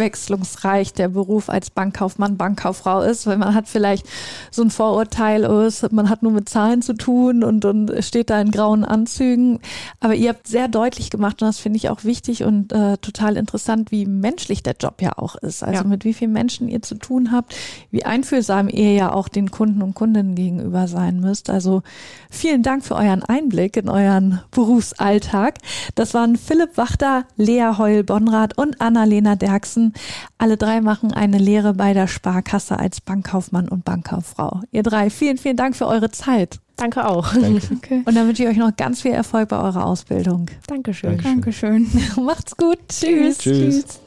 abwechslungsreich 0.08 0.94
der 0.94 1.10
Beruf 1.10 1.50
als 1.50 1.72
Bankkaufmann, 1.72 2.38
Bankkauffrau 2.38 3.02
ist, 3.02 3.26
weil 3.26 3.38
man 3.38 3.56
hat 3.56 3.68
vielleicht 3.68 4.06
so 4.52 4.62
ein 4.62 4.70
Vorurteil, 4.70 5.46
oh, 5.46 5.68
man 5.92 6.10
hat 6.10 6.22
nur 6.22 6.32
mit 6.32 6.48
Zahlen 6.48 6.82
zu 6.84 6.94
tun 6.94 7.44
und, 7.44 7.66
und 7.66 7.92
steht 8.04 8.30
da 8.30 8.40
in 8.40 8.52
grauen 8.52 8.84
Anzügen. 8.86 9.60
Aber 10.00 10.14
ihr 10.14 10.30
habt 10.30 10.48
sehr 10.48 10.68
deutlich 10.68 11.10
gemacht 11.10 11.42
und 11.42 11.48
das 11.48 11.60
finde 11.60 11.78
ich 11.78 11.90
auch 11.90 12.04
wichtig 12.04 12.44
und 12.44 12.72
äh, 12.72 12.98
total 12.98 13.36
interessant, 13.36 13.92
wie 13.92 14.06
menschlich 14.06 14.62
der 14.62 14.76
Job 14.80 15.02
ja 15.02 15.18
auch 15.18 15.36
ist. 15.36 15.64
Also 15.64 15.82
Ja. 15.82 15.88
mit 15.88 16.06
wie 16.06 16.13
vielen 16.14 16.34
Menschen 16.34 16.68
ihr 16.68 16.82
zu 16.82 16.96
tun 16.96 17.32
habt, 17.32 17.56
wie 17.92 18.06
einfühlsam 18.06 18.68
ihr 18.70 18.94
ja 18.94 19.14
auch 19.14 19.28
den 19.28 19.52
Kunden 19.52 19.82
und 19.82 19.94
Kundinnen 19.94 20.36
gegenüber 20.36 20.88
sein 20.88 21.20
müsst. 21.20 21.50
Also 21.50 21.84
vielen 22.30 22.64
Dank 22.64 22.84
für 22.84 22.96
euren 22.96 23.24
Einblick 23.24 23.78
in 23.78 23.90
euren 23.90 24.42
Berufsalltag. 24.52 25.60
Das 25.96 26.14
waren 26.14 26.38
Philipp 26.38 26.78
Wachter, 26.78 27.26
Lea 27.38 27.74
Heul-Bonrath 27.78 28.58
und 28.58 28.82
Annalena 28.82 29.36
Derksen. 29.36 29.94
Alle 30.38 30.58
drei 30.58 30.82
machen 30.82 31.14
eine 31.14 31.38
Lehre 31.38 31.74
bei 31.74 31.94
der 31.94 32.08
Sparkasse 32.08 32.80
als 32.80 33.02
Bankkaufmann 33.02 33.68
und 33.68 33.86
Bankkauffrau. 33.86 34.62
Ihr 34.72 34.84
drei, 34.84 35.10
vielen, 35.10 35.38
vielen 35.38 35.58
Dank 35.58 35.76
für 35.76 35.88
eure 35.88 36.12
Zeit. 36.12 36.60
Danke 36.76 37.08
auch. 37.08 37.34
Danke. 37.34 37.62
okay. 37.78 38.02
Und 38.06 38.16
dann 38.16 38.28
wünsche 38.28 38.44
ich 38.44 38.50
euch 38.50 38.58
noch 38.58 38.76
ganz 38.76 39.02
viel 39.02 39.12
Erfolg 39.12 39.50
bei 39.50 39.58
eurer 39.58 39.86
Ausbildung. 39.86 40.50
Dankeschön. 40.68 41.18
Dankeschön. 41.22 41.88
Dankeschön. 41.92 42.26
Macht's 42.26 42.58
gut. 42.58 42.80
Tschüss. 42.90 43.38
Tschüss. 43.40 44.00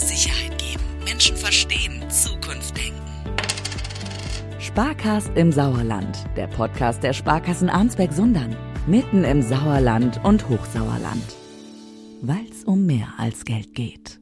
Sicherheit 0.00 0.58
geben, 0.58 0.82
Menschen 1.04 1.36
verstehen, 1.36 2.08
Zukunft 2.10 2.76
denken. 2.76 3.00
Sparkast 4.58 5.32
im 5.34 5.52
Sauerland, 5.52 6.24
der 6.36 6.46
Podcast 6.46 7.02
der 7.02 7.12
Sparkassen 7.12 7.68
Arnsberg-Sundern. 7.68 8.56
Mitten 8.86 9.24
im 9.24 9.42
Sauerland 9.42 10.20
und 10.24 10.48
Hochsauerland. 10.48 11.24
Weil's 12.22 12.64
um 12.64 12.86
mehr 12.86 13.08
als 13.18 13.44
Geld 13.44 13.74
geht. 13.74 14.19